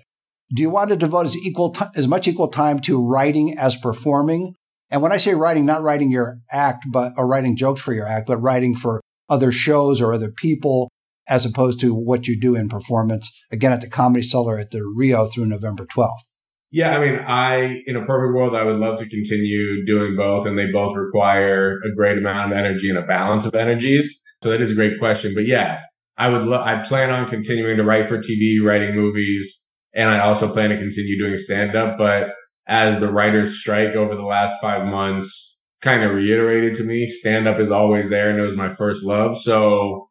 Do 0.54 0.62
you 0.62 0.70
want 0.70 0.90
to 0.92 0.96
devote 0.96 1.26
as 1.26 1.38
equal 1.38 1.72
t- 1.72 1.86
as 1.96 2.08
much 2.08 2.28
equal 2.28 2.50
time 2.50 2.80
to 2.82 3.02
writing 3.02 3.58
as 3.58 3.76
performing? 3.76 4.54
And 4.90 5.02
when 5.02 5.12
I 5.12 5.18
say 5.18 5.34
writing, 5.34 5.66
not 5.66 5.82
writing 5.82 6.12
your 6.12 6.38
act, 6.52 6.86
but 6.90 7.14
or 7.18 7.28
writing 7.28 7.58
jokes 7.58 7.82
for 7.82 7.94
your 7.94 8.08
act, 8.08 8.28
but 8.28 8.38
writing 8.38 8.76
for 8.76 9.02
other 9.28 9.52
shows 9.52 10.00
or 10.00 10.14
other 10.14 10.32
people, 10.32 10.90
as 11.28 11.46
opposed 11.46 11.80
to 11.82 11.94
what 11.94 12.28
you 12.28 12.40
do 12.40 12.56
in 12.56 12.70
performance. 12.70 13.30
Again, 13.52 13.74
at 13.74 13.82
the 13.82 13.90
Comedy 13.90 14.24
Cellar 14.24 14.58
at 14.58 14.72
the 14.72 14.84
Rio 14.84 15.28
through 15.28 15.48
November 15.48 15.86
twelfth. 15.86 16.24
Yeah, 16.72 16.98
I 16.98 17.00
mean, 17.00 17.20
I 17.20 17.82
in 17.88 17.96
a 17.96 18.06
perfect 18.06 18.36
world, 18.36 18.56
I 18.56 18.64
would 18.64 18.76
love 18.78 19.00
to 19.00 19.08
continue 19.08 19.86
doing 19.86 20.16
both, 20.18 20.46
and 20.46 20.58
they 20.60 20.70
both 20.72 20.96
require 20.96 21.80
a 21.86 21.96
great 21.96 22.18
amount 22.18 22.52
of 22.52 22.58
energy 22.58 22.90
and 22.90 22.98
a 22.98 23.04
balance 23.04 23.46
of 23.46 23.56
energies. 23.56 24.20
So 24.44 24.50
that 24.52 24.62
is 24.62 24.72
a 24.72 24.76
great 24.76 25.00
question. 25.00 25.34
But 25.34 25.46
yeah, 25.48 25.80
I 26.18 26.30
would. 26.30 26.44
Lo- 26.44 26.62
I 26.62 26.84
plan 26.84 27.10
on 27.10 27.26
continuing 27.28 27.78
to 27.78 27.84
write 27.84 28.10
for 28.10 28.18
TV, 28.18 28.62
writing 28.62 28.96
movies, 28.96 29.66
and 29.96 30.10
I 30.10 30.20
also 30.20 30.52
plan 30.52 30.70
to 30.72 30.78
continue 30.78 31.18
doing 31.18 31.38
stand 31.38 31.76
up. 31.76 31.98
But 31.98 32.32
as 32.68 33.00
the 33.00 33.12
writer's 33.12 33.60
strike 33.60 33.96
over 33.96 34.16
the 34.16 34.24
last 34.26 34.56
five 34.62 34.86
months 34.86 35.58
kind 35.82 36.04
of 36.04 36.12
reiterated 36.12 36.76
to 36.76 36.84
me, 36.84 37.08
stand 37.08 37.48
up 37.48 37.60
is 37.60 37.72
always 37.72 38.10
there 38.10 38.30
and 38.30 38.40
it 38.40 38.44
was 38.44 38.56
my 38.58 38.68
first 38.68 39.04
love. 39.06 39.40
So 39.40 40.10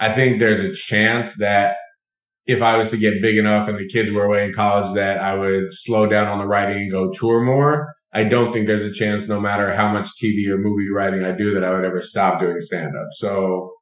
I 0.00 0.10
think 0.10 0.38
there's 0.38 0.60
a 0.60 0.72
chance 0.72 1.36
that 1.38 1.76
if 2.46 2.60
I 2.62 2.76
was 2.76 2.90
to 2.90 2.96
get 2.96 3.22
big 3.22 3.38
enough 3.38 3.68
and 3.68 3.78
the 3.78 3.88
kids 3.88 4.10
were 4.10 4.24
away 4.24 4.44
in 4.44 4.52
college 4.52 4.94
that 4.94 5.18
I 5.18 5.34
would 5.34 5.66
slow 5.70 6.06
down 6.06 6.26
on 6.26 6.38
the 6.38 6.46
writing 6.46 6.82
and 6.82 6.90
go 6.90 7.10
tour 7.10 7.42
more. 7.42 7.94
I 8.12 8.24
don't 8.24 8.52
think 8.52 8.66
there's 8.66 8.82
a 8.82 8.92
chance 8.92 9.26
no 9.26 9.40
matter 9.40 9.74
how 9.74 9.92
much 9.92 10.08
TV 10.22 10.48
or 10.48 10.58
movie 10.58 10.90
writing 10.94 11.24
I 11.24 11.32
do 11.32 11.54
that 11.54 11.64
I 11.64 11.74
would 11.74 11.84
ever 11.84 12.00
stop 12.00 12.40
doing 12.40 12.60
stand 12.60 12.92
up. 12.96 13.08
So 13.12 13.72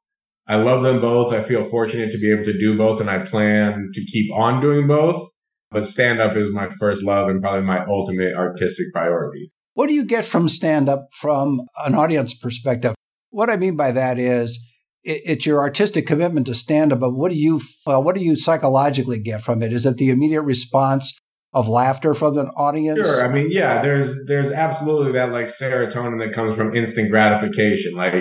I 0.47 0.55
love 0.55 0.83
them 0.83 1.01
both. 1.01 1.33
I 1.33 1.41
feel 1.41 1.63
fortunate 1.63 2.11
to 2.11 2.17
be 2.17 2.31
able 2.31 2.45
to 2.45 2.57
do 2.57 2.77
both 2.77 2.99
and 2.99 3.09
I 3.09 3.19
plan 3.19 3.91
to 3.93 4.05
keep 4.05 4.31
on 4.33 4.61
doing 4.61 4.87
both. 4.87 5.29
But 5.69 5.87
stand 5.87 6.21
up 6.21 6.37
is 6.37 6.51
my 6.51 6.69
first 6.79 7.03
love 7.03 7.29
and 7.29 7.41
probably 7.41 7.65
my 7.65 7.85
ultimate 7.85 8.33
artistic 8.35 8.87
priority. 8.93 9.51
What 9.73 9.87
do 9.87 9.93
you 9.93 10.05
get 10.05 10.23
from 10.23 10.47
stand 10.47 10.87
up 10.87 11.07
from 11.13 11.61
an 11.83 11.95
audience 11.95 12.35
perspective? 12.35 12.93
What 13.31 13.49
I 13.49 13.57
mean 13.57 13.75
by 13.75 13.91
that 13.91 14.19
is 14.19 14.59
it's 15.03 15.45
your 15.45 15.59
artistic 15.59 16.07
commitment 16.07 16.45
to 16.47 16.55
stand 16.55 16.93
up, 16.93 16.99
but 16.99 17.11
what 17.11 17.29
do 17.29 17.37
you 17.37 17.61
what 17.85 18.15
do 18.15 18.21
you 18.21 18.35
psychologically 18.35 19.19
get 19.19 19.41
from 19.41 19.61
it? 19.61 19.73
Is 19.73 19.85
it 19.85 19.97
the 19.97 20.09
immediate 20.09 20.43
response 20.43 21.17
of 21.53 21.67
laughter 21.67 22.13
from 22.13 22.35
the 22.35 22.45
audience? 22.55 22.99
Sure. 22.99 23.23
I 23.23 23.31
mean, 23.31 23.47
yeah, 23.51 23.81
there's 23.81 24.15
there's 24.25 24.51
absolutely 24.51 25.11
that 25.13 25.31
like 25.31 25.47
serotonin 25.47 26.25
that 26.25 26.33
comes 26.33 26.55
from 26.55 26.75
instant 26.75 27.11
gratification. 27.11 27.93
Like 27.93 28.13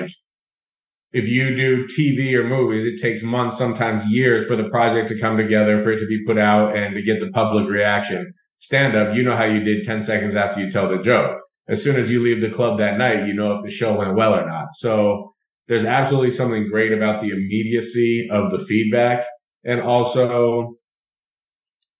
if 1.12 1.28
you 1.28 1.54
do 1.56 1.86
TV 1.86 2.34
or 2.34 2.48
movies, 2.48 2.84
it 2.84 3.00
takes 3.00 3.22
months, 3.22 3.56
sometimes 3.56 4.04
years 4.06 4.46
for 4.46 4.56
the 4.56 4.68
project 4.68 5.08
to 5.08 5.20
come 5.20 5.36
together, 5.36 5.82
for 5.82 5.92
it 5.92 5.98
to 6.00 6.06
be 6.06 6.24
put 6.26 6.38
out 6.38 6.76
and 6.76 6.94
to 6.94 7.02
get 7.02 7.20
the 7.20 7.30
public 7.32 7.68
reaction. 7.68 8.32
Stand 8.58 8.96
up, 8.96 9.14
you 9.14 9.22
know 9.22 9.36
how 9.36 9.44
you 9.44 9.60
did 9.60 9.84
10 9.84 10.04
seconds 10.04 10.34
after 10.34 10.60
you 10.60 10.70
tell 10.70 10.88
the 10.88 10.98
joke. 10.98 11.38
As 11.68 11.82
soon 11.82 11.96
as 11.96 12.10
you 12.10 12.22
leave 12.22 12.40
the 12.40 12.50
club 12.50 12.78
that 12.78 12.96
night, 12.96 13.26
you 13.26 13.34
know 13.34 13.52
if 13.52 13.62
the 13.62 13.70
show 13.70 13.94
went 13.94 14.14
well 14.14 14.34
or 14.34 14.46
not. 14.46 14.68
So 14.74 15.31
there's 15.68 15.84
absolutely 15.84 16.30
something 16.30 16.68
great 16.68 16.92
about 16.92 17.22
the 17.22 17.30
immediacy 17.30 18.28
of 18.30 18.50
the 18.50 18.58
feedback. 18.58 19.24
And 19.64 19.80
also 19.80 20.74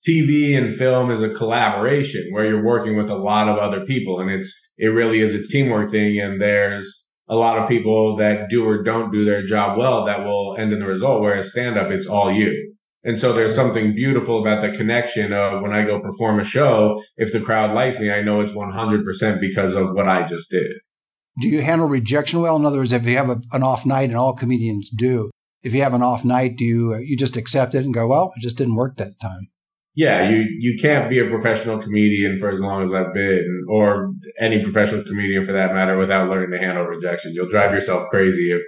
TV 0.07 0.57
and 0.57 0.75
film 0.75 1.11
is 1.11 1.21
a 1.21 1.29
collaboration 1.29 2.29
where 2.33 2.47
you're 2.47 2.65
working 2.65 2.97
with 2.97 3.09
a 3.09 3.17
lot 3.17 3.49
of 3.49 3.59
other 3.59 3.85
people 3.85 4.21
and 4.21 4.31
it's, 4.31 4.53
it 4.79 4.89
really 4.89 5.21
is 5.21 5.35
a 5.35 5.43
teamwork 5.43 5.91
thing. 5.91 6.19
And 6.19 6.41
there's, 6.41 7.03
a 7.29 7.37
lot 7.37 7.59
of 7.59 7.69
people 7.69 8.17
that 8.17 8.51
do 8.51 8.67
or 8.67 8.83
don't 8.83 9.11
do 9.11 9.25
their 9.25 9.45
job 9.45 9.79
well 9.79 10.05
that 10.05 10.25
will 10.25 10.55
end 10.59 10.71
in 10.73 10.81
the 10.81 10.87
result. 10.87 11.23
Whereas 11.23 11.51
stand 11.51 11.79
up, 11.79 11.91
it's 11.91 12.07
all 12.07 12.31
you. 12.31 12.75
And 13.05 13.19
so 13.19 13.33
there's 13.33 13.55
something 13.55 13.95
beautiful 13.95 14.41
about 14.41 14.61
the 14.61 14.77
connection 14.77 15.33
of 15.33 15.63
when 15.63 15.73
I 15.73 15.85
go 15.85 15.99
perform 15.99 16.39
a 16.39 16.45
show, 16.45 17.03
if 17.17 17.33
the 17.33 17.41
crowd 17.41 17.75
likes 17.75 17.99
me, 17.99 18.11
I 18.11 18.21
know 18.21 18.41
it's 18.41 18.53
100% 18.53 19.41
because 19.41 19.75
of 19.75 19.95
what 19.95 20.09
I 20.09 20.25
just 20.25 20.51
did. 20.51 20.73
Do 21.41 21.49
you 21.49 21.63
handle 21.63 21.89
rejection 21.89 22.43
well? 22.43 22.57
In 22.57 22.67
other 22.67 22.79
words, 22.79 22.93
if 22.93 23.07
you 23.07 23.17
have 23.17 23.31
a, 23.31 23.41
an 23.53 23.63
off 23.63 23.87
night, 23.87 24.11
and 24.11 24.17
all 24.17 24.35
comedians 24.35 24.91
do, 24.91 25.31
if 25.63 25.73
you 25.75 25.83
have 25.83 25.95
an 25.95 26.03
off 26.03 26.25
night, 26.25 26.57
do 26.57 26.65
you, 26.65 26.95
uh, 26.95 26.99
you 26.99 27.17
just 27.17 27.37
accept 27.37 27.75
it 27.75 27.85
and 27.85 27.95
go, 27.95 28.07
well, 28.07 28.33
it 28.37 28.43
just 28.43 28.57
didn't 28.57 28.75
work 28.77 28.97
that 28.97 29.19
time? 29.21 29.49
yeah, 29.95 30.29
you 30.29 30.47
you 30.59 30.79
can't 30.81 31.11
be 31.11 31.19
a 31.19 31.29
professional 31.29 31.79
comedian 31.79 32.39
for 32.39 32.51
as 32.51 32.61
long 32.61 32.83
as 32.83 32.95
I've 32.95 33.13
been, 33.13 33.65
or 33.69 34.13
any 34.41 34.63
professional 34.63 35.05
comedian 35.05 35.45
for 35.45 35.53
that 35.53 35.75
matter, 35.75 35.99
without 35.99 36.31
learning 36.31 36.51
to 36.53 36.65
handle 36.65 36.85
rejection. 36.85 37.33
You'll 37.35 37.51
drive 37.51 37.73
yourself 37.73 38.09
crazy 38.09 38.53
if 38.53 38.63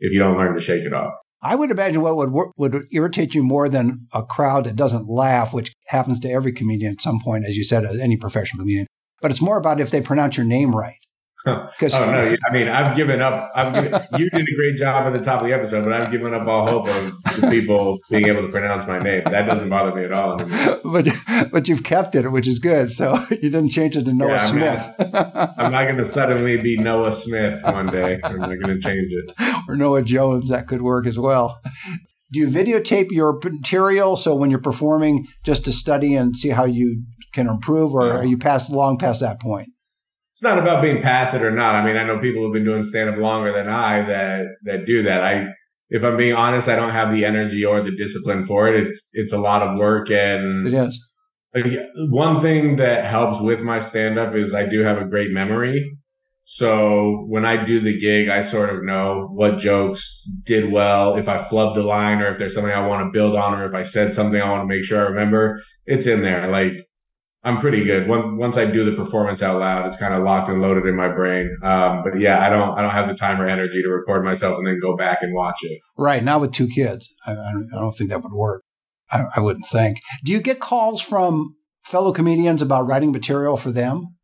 if 0.00 0.12
you 0.12 0.18
don't 0.18 0.36
learn 0.36 0.54
to 0.54 0.60
shake 0.60 0.84
it 0.84 0.92
off. 0.92 1.14
I 1.42 1.54
would 1.54 1.70
imagine 1.70 2.02
what 2.02 2.16
would 2.16 2.52
would 2.58 2.86
irritate 2.92 3.34
you 3.34 3.42
more 3.42 3.70
than 3.70 4.06
a 4.12 4.22
crowd 4.22 4.64
that 4.64 4.76
doesn't 4.76 5.08
laugh, 5.08 5.54
which 5.54 5.72
happens 5.88 6.20
to 6.20 6.30
every 6.30 6.52
comedian 6.52 6.92
at 6.92 7.00
some 7.00 7.20
point, 7.20 7.46
as 7.46 7.56
you 7.56 7.64
said, 7.64 7.84
as 7.84 7.98
any 7.98 8.18
professional 8.18 8.62
comedian. 8.62 8.86
But 9.22 9.30
it's 9.30 9.40
more 9.40 9.56
about 9.56 9.80
if 9.80 9.90
they 9.90 10.02
pronounce 10.02 10.36
your 10.36 10.46
name 10.46 10.76
right. 10.76 10.98
oh 11.46 11.70
no! 11.80 12.36
I 12.48 12.52
mean, 12.52 12.68
I've 12.68 12.94
given 12.94 13.22
up. 13.22 13.50
I've 13.54 13.72
given, 13.72 13.92
you 14.18 14.28
did 14.30 14.42
a 14.42 14.54
great 14.54 14.76
job 14.76 15.06
at 15.06 15.12
the 15.12 15.24
top 15.24 15.40
of 15.40 15.46
the 15.46 15.54
episode, 15.54 15.84
but 15.84 15.92
I've 15.92 16.10
given 16.10 16.34
up 16.34 16.46
all 16.46 16.66
hope 16.66 16.88
of 16.88 17.50
people 17.50 17.98
being 18.10 18.26
able 18.26 18.42
to 18.42 18.48
pronounce 18.48 18.86
my 18.86 18.98
name. 18.98 19.22
That 19.24 19.46
doesn't 19.46 19.70
bother 19.70 19.94
me 19.94 20.04
at 20.04 20.12
all 20.12 20.40
anymore. 20.40 20.80
But 20.90 21.08
but 21.50 21.68
you've 21.68 21.84
kept 21.84 22.14
it, 22.14 22.30
which 22.30 22.48
is 22.48 22.58
good. 22.58 22.92
So 22.92 23.24
you 23.30 23.50
didn't 23.50 23.70
change 23.70 23.96
it 23.96 24.04
to 24.04 24.12
Noah 24.12 24.30
yeah, 24.30 24.44
Smith. 24.44 25.14
I'm 25.58 25.72
not 25.72 25.84
going 25.84 25.98
to 25.98 26.06
suddenly 26.06 26.56
be 26.56 26.76
Noah 26.76 27.12
Smith 27.12 27.62
one 27.62 27.86
day. 27.86 28.18
I'm 28.22 28.38
not 28.38 28.48
going 28.48 28.80
to 28.80 28.80
change 28.80 29.10
it. 29.10 29.32
Or 29.68 29.76
Noah 29.76 30.02
Jones. 30.02 30.50
That 30.50 30.66
could 30.66 30.82
work 30.82 31.06
as 31.06 31.18
well. 31.18 31.60
Do 32.32 32.38
you 32.38 32.48
videotape 32.48 33.08
your 33.10 33.38
material 33.42 34.16
so 34.16 34.34
when 34.34 34.50
you're 34.50 34.60
performing, 34.60 35.26
just 35.44 35.64
to 35.64 35.72
study 35.72 36.14
and 36.14 36.36
see 36.36 36.50
how 36.50 36.64
you 36.64 37.04
can 37.32 37.48
improve, 37.48 37.94
or 37.94 38.12
are 38.12 38.24
you 38.24 38.38
past 38.38 38.70
long 38.70 38.98
past 38.98 39.20
that 39.20 39.40
point? 39.40 39.70
It's 40.40 40.44
not 40.44 40.58
about 40.58 40.80
being 40.80 41.02
passive 41.02 41.42
or 41.42 41.50
not. 41.50 41.74
I 41.74 41.84
mean, 41.84 41.98
I 41.98 42.02
know 42.02 42.18
people 42.18 42.42
who've 42.42 42.54
been 42.54 42.64
doing 42.64 42.82
stand 42.82 43.10
up 43.10 43.18
longer 43.18 43.52
than 43.52 43.68
I 43.68 44.00
that 44.04 44.46
that 44.62 44.86
do 44.86 45.02
that. 45.02 45.22
I, 45.22 45.48
if 45.90 46.02
I'm 46.02 46.16
being 46.16 46.34
honest, 46.34 46.66
I 46.66 46.76
don't 46.76 46.92
have 46.92 47.12
the 47.12 47.26
energy 47.26 47.62
or 47.62 47.82
the 47.82 47.94
discipline 47.94 48.46
for 48.46 48.66
it. 48.66 48.86
It's 48.86 49.02
it's 49.12 49.32
a 49.34 49.38
lot 49.38 49.60
of 49.60 49.78
work, 49.78 50.10
and 50.10 50.66
it 50.66 50.72
is. 50.72 50.98
Like, 51.54 51.78
one 52.08 52.40
thing 52.40 52.76
that 52.76 53.04
helps 53.04 53.38
with 53.38 53.60
my 53.60 53.80
stand 53.80 54.18
up 54.18 54.34
is 54.34 54.54
I 54.54 54.64
do 54.64 54.80
have 54.80 54.96
a 54.96 55.04
great 55.04 55.30
memory. 55.30 55.98
So 56.44 57.26
when 57.28 57.44
I 57.44 57.62
do 57.62 57.78
the 57.78 57.98
gig, 57.98 58.30
I 58.30 58.40
sort 58.40 58.70
of 58.70 58.82
know 58.82 59.28
what 59.32 59.58
jokes 59.58 60.26
did 60.44 60.72
well. 60.72 61.16
If 61.16 61.28
I 61.28 61.36
flubbed 61.36 61.76
a 61.76 61.82
line 61.82 62.22
or 62.22 62.32
if 62.32 62.38
there's 62.38 62.54
something 62.54 62.72
I 62.72 62.86
want 62.86 63.06
to 63.06 63.12
build 63.12 63.36
on 63.36 63.52
or 63.52 63.66
if 63.66 63.74
I 63.74 63.82
said 63.82 64.14
something 64.14 64.40
I 64.40 64.48
want 64.48 64.62
to 64.62 64.74
make 64.74 64.84
sure 64.84 65.00
I 65.00 65.10
remember, 65.10 65.60
it's 65.84 66.06
in 66.06 66.22
there. 66.22 66.50
Like 66.50 66.72
I'm 67.42 67.56
pretty 67.56 67.84
good. 67.84 68.06
Once 68.06 68.58
I 68.58 68.66
do 68.66 68.84
the 68.84 68.96
performance 68.96 69.42
out 69.42 69.60
loud, 69.60 69.86
it's 69.86 69.96
kind 69.96 70.12
of 70.12 70.22
locked 70.22 70.50
and 70.50 70.60
loaded 70.60 70.84
in 70.84 70.94
my 70.94 71.08
brain. 71.08 71.56
Um, 71.62 72.02
but 72.04 72.18
yeah, 72.18 72.44
I 72.44 72.50
don't 72.50 72.78
I 72.78 72.82
don't 72.82 72.90
have 72.90 73.08
the 73.08 73.14
time 73.14 73.40
or 73.40 73.46
energy 73.46 73.82
to 73.82 73.88
record 73.88 74.24
myself 74.24 74.58
and 74.58 74.66
then 74.66 74.78
go 74.78 74.94
back 74.94 75.22
and 75.22 75.34
watch 75.34 75.56
it. 75.62 75.78
Right 75.96 76.22
now 76.22 76.38
with 76.38 76.52
two 76.52 76.68
kids, 76.68 77.08
I, 77.26 77.32
I 77.32 77.52
don't 77.72 77.96
think 77.96 78.10
that 78.10 78.22
would 78.22 78.32
work. 78.32 78.62
I, 79.10 79.24
I, 79.36 79.40
wouldn't 79.40 79.66
think. 79.66 79.98
Do 80.22 80.32
you 80.32 80.40
get 80.40 80.60
calls 80.60 81.00
from 81.00 81.56
fellow 81.82 82.12
comedians 82.12 82.62
about 82.62 82.86
writing 82.86 83.10
material 83.10 83.56
for 83.56 83.72
them? 83.72 84.16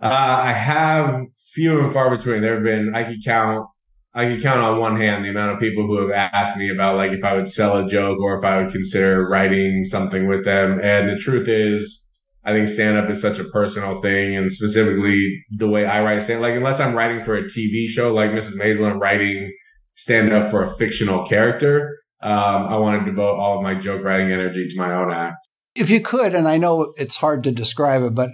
Uh, 0.00 0.40
I 0.42 0.52
have 0.52 1.26
few 1.52 1.80
and 1.80 1.92
far 1.92 2.16
between. 2.16 2.42
There 2.42 2.54
have 2.54 2.62
been 2.62 2.94
I 2.94 3.02
could 3.02 3.24
count 3.24 3.66
I 4.14 4.26
can 4.26 4.40
count 4.40 4.60
on 4.60 4.78
one 4.78 4.96
hand 4.96 5.24
the 5.24 5.30
amount 5.30 5.52
of 5.52 5.60
people 5.60 5.86
who 5.86 6.06
have 6.06 6.30
asked 6.32 6.56
me 6.56 6.68
about 6.68 6.96
like 6.96 7.12
if 7.12 7.24
I 7.24 7.34
would 7.34 7.48
sell 7.48 7.78
a 7.78 7.88
joke 7.88 8.20
or 8.20 8.38
if 8.38 8.44
I 8.44 8.62
would 8.62 8.72
consider 8.72 9.28
writing 9.28 9.84
something 9.84 10.28
with 10.28 10.44
them. 10.44 10.78
And 10.80 11.08
the 11.08 11.16
truth 11.16 11.48
is 11.48 12.01
I 12.44 12.52
think 12.52 12.68
stand 12.68 12.98
up 12.98 13.08
is 13.08 13.20
such 13.20 13.38
a 13.38 13.44
personal 13.44 14.00
thing 14.00 14.36
and 14.36 14.50
specifically 14.50 15.44
the 15.56 15.68
way 15.68 15.86
I 15.86 16.02
write 16.02 16.22
stand 16.22 16.40
like 16.40 16.54
unless 16.54 16.80
I'm 16.80 16.94
writing 16.94 17.22
for 17.22 17.36
a 17.36 17.44
TV 17.44 17.86
show 17.86 18.12
like 18.12 18.30
Mrs. 18.30 18.56
Maisel 18.56 18.90
and 18.90 19.00
writing 19.00 19.52
stand 19.94 20.32
up 20.32 20.50
for 20.50 20.62
a 20.62 20.76
fictional 20.76 21.24
character, 21.26 21.98
um, 22.22 22.32
I 22.32 22.76
want 22.76 23.04
to 23.04 23.10
devote 23.10 23.38
all 23.38 23.58
of 23.58 23.62
my 23.62 23.74
joke 23.74 24.02
writing 24.02 24.32
energy 24.32 24.68
to 24.68 24.78
my 24.78 24.92
own 24.92 25.12
act. 25.12 25.36
If 25.74 25.90
you 25.90 26.00
could, 26.00 26.34
and 26.34 26.48
I 26.48 26.58
know 26.58 26.92
it's 26.96 27.16
hard 27.16 27.44
to 27.44 27.52
describe 27.52 28.02
it, 28.02 28.14
but 28.14 28.30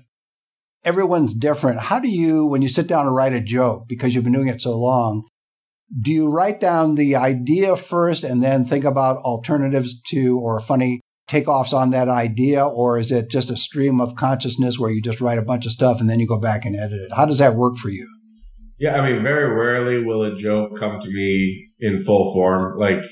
everyone's 0.84 1.34
different. 1.34 1.80
How 1.80 2.00
do 2.00 2.08
you, 2.08 2.46
when 2.46 2.62
you 2.62 2.68
sit 2.68 2.86
down 2.86 3.06
and 3.06 3.14
write 3.14 3.32
a 3.32 3.40
joke, 3.40 3.84
because 3.88 4.14
you've 4.14 4.24
been 4.24 4.32
doing 4.32 4.48
it 4.48 4.60
so 4.60 4.78
long, 4.78 5.24
do 6.00 6.12
you 6.12 6.28
write 6.28 6.60
down 6.60 6.96
the 6.96 7.16
idea 7.16 7.76
first 7.76 8.24
and 8.24 8.42
then 8.42 8.64
think 8.64 8.84
about 8.84 9.18
alternatives 9.18 10.00
to 10.08 10.38
or 10.38 10.60
funny 10.60 11.00
takeoffs 11.28 11.72
on 11.72 11.90
that 11.90 12.08
idea, 12.08 12.66
or 12.66 12.98
is 12.98 13.12
it 13.12 13.30
just 13.30 13.50
a 13.50 13.56
stream 13.56 14.00
of 14.00 14.14
consciousness 14.16 14.78
where 14.78 14.90
you 14.90 15.02
just 15.02 15.20
write 15.20 15.38
a 15.38 15.42
bunch 15.42 15.66
of 15.66 15.72
stuff 15.72 16.00
and 16.00 16.08
then 16.08 16.20
you 16.20 16.26
go 16.26 16.40
back 16.40 16.64
and 16.64 16.74
edit 16.74 17.00
it? 17.00 17.12
How 17.14 17.26
does 17.26 17.38
that 17.38 17.54
work 17.54 17.76
for 17.76 17.90
you? 17.90 18.08
Yeah, 18.78 19.00
I 19.00 19.10
mean, 19.10 19.22
very 19.22 19.52
rarely 19.52 20.02
will 20.02 20.22
a 20.22 20.36
joke 20.36 20.78
come 20.78 21.00
to 21.00 21.10
me 21.10 21.68
in 21.80 22.02
full 22.02 22.32
form. 22.32 22.78
Like, 22.78 23.02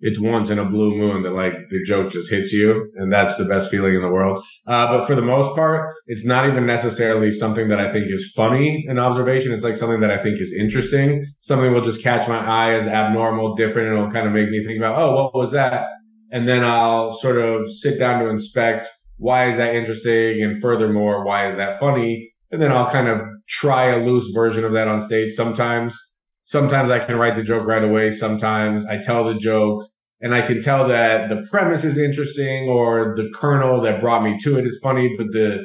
it's 0.00 0.20
once 0.20 0.50
in 0.50 0.58
a 0.58 0.64
blue 0.64 0.96
moon 0.96 1.22
that 1.22 1.30
like 1.30 1.54
the 1.70 1.82
joke 1.84 2.10
just 2.10 2.30
hits 2.30 2.52
you 2.52 2.90
and 2.96 3.12
that's 3.12 3.36
the 3.36 3.44
best 3.44 3.70
feeling 3.70 3.94
in 3.94 4.02
the 4.02 4.08
world. 4.08 4.44
Uh, 4.66 4.86
but 4.88 5.06
for 5.06 5.14
the 5.14 5.22
most 5.22 5.54
part, 5.56 5.94
it's 6.06 6.24
not 6.24 6.46
even 6.46 6.66
necessarily 6.66 7.32
something 7.32 7.68
that 7.68 7.80
I 7.80 7.90
think 7.90 8.06
is 8.10 8.30
funny 8.36 8.84
an 8.88 8.98
observation. 8.98 9.52
It's 9.52 9.64
like 9.64 9.76
something 9.76 10.00
that 10.00 10.10
I 10.10 10.18
think 10.18 10.40
is 10.40 10.52
interesting. 10.52 11.24
Something 11.40 11.72
will 11.72 11.80
just 11.80 12.02
catch 12.02 12.28
my 12.28 12.38
eye 12.38 12.74
as 12.74 12.86
abnormal, 12.86 13.54
different, 13.56 13.88
and 13.88 13.96
it'll 13.96 14.10
kind 14.10 14.26
of 14.26 14.32
make 14.32 14.50
me 14.50 14.64
think 14.64 14.78
about, 14.78 14.98
oh, 14.98 15.14
what 15.14 15.34
was 15.34 15.52
that? 15.52 15.86
And 16.32 16.48
then 16.48 16.64
I'll 16.64 17.12
sort 17.12 17.38
of 17.38 17.70
sit 17.70 17.98
down 17.98 18.22
to 18.22 18.28
inspect 18.28 18.86
why 19.18 19.48
is 19.48 19.56
that 19.56 19.74
interesting? 19.74 20.42
And 20.42 20.60
furthermore, 20.60 21.24
why 21.24 21.46
is 21.46 21.56
that 21.56 21.80
funny? 21.80 22.32
And 22.50 22.60
then 22.60 22.72
I'll 22.72 22.90
kind 22.90 23.08
of 23.08 23.22
try 23.48 23.86
a 23.86 24.04
loose 24.04 24.30
version 24.34 24.64
of 24.64 24.72
that 24.72 24.88
on 24.88 25.00
stage. 25.00 25.32
Sometimes 25.32 25.98
sometimes 26.44 26.90
I 26.90 26.98
can 26.98 27.16
write 27.16 27.36
the 27.36 27.42
joke 27.42 27.66
right 27.66 27.82
away. 27.82 28.10
Sometimes 28.10 28.84
I 28.84 28.98
tell 28.98 29.24
the 29.24 29.34
joke 29.34 29.86
and 30.20 30.34
I 30.34 30.42
can 30.42 30.62
tell 30.62 30.88
that 30.88 31.28
the 31.28 31.44
premise 31.50 31.84
is 31.84 31.98
interesting 31.98 32.68
or 32.68 33.14
the 33.16 33.30
kernel 33.34 33.80
that 33.82 34.00
brought 34.00 34.22
me 34.22 34.38
to 34.40 34.58
it 34.58 34.66
is 34.66 34.78
funny, 34.82 35.14
but 35.16 35.28
the, 35.32 35.64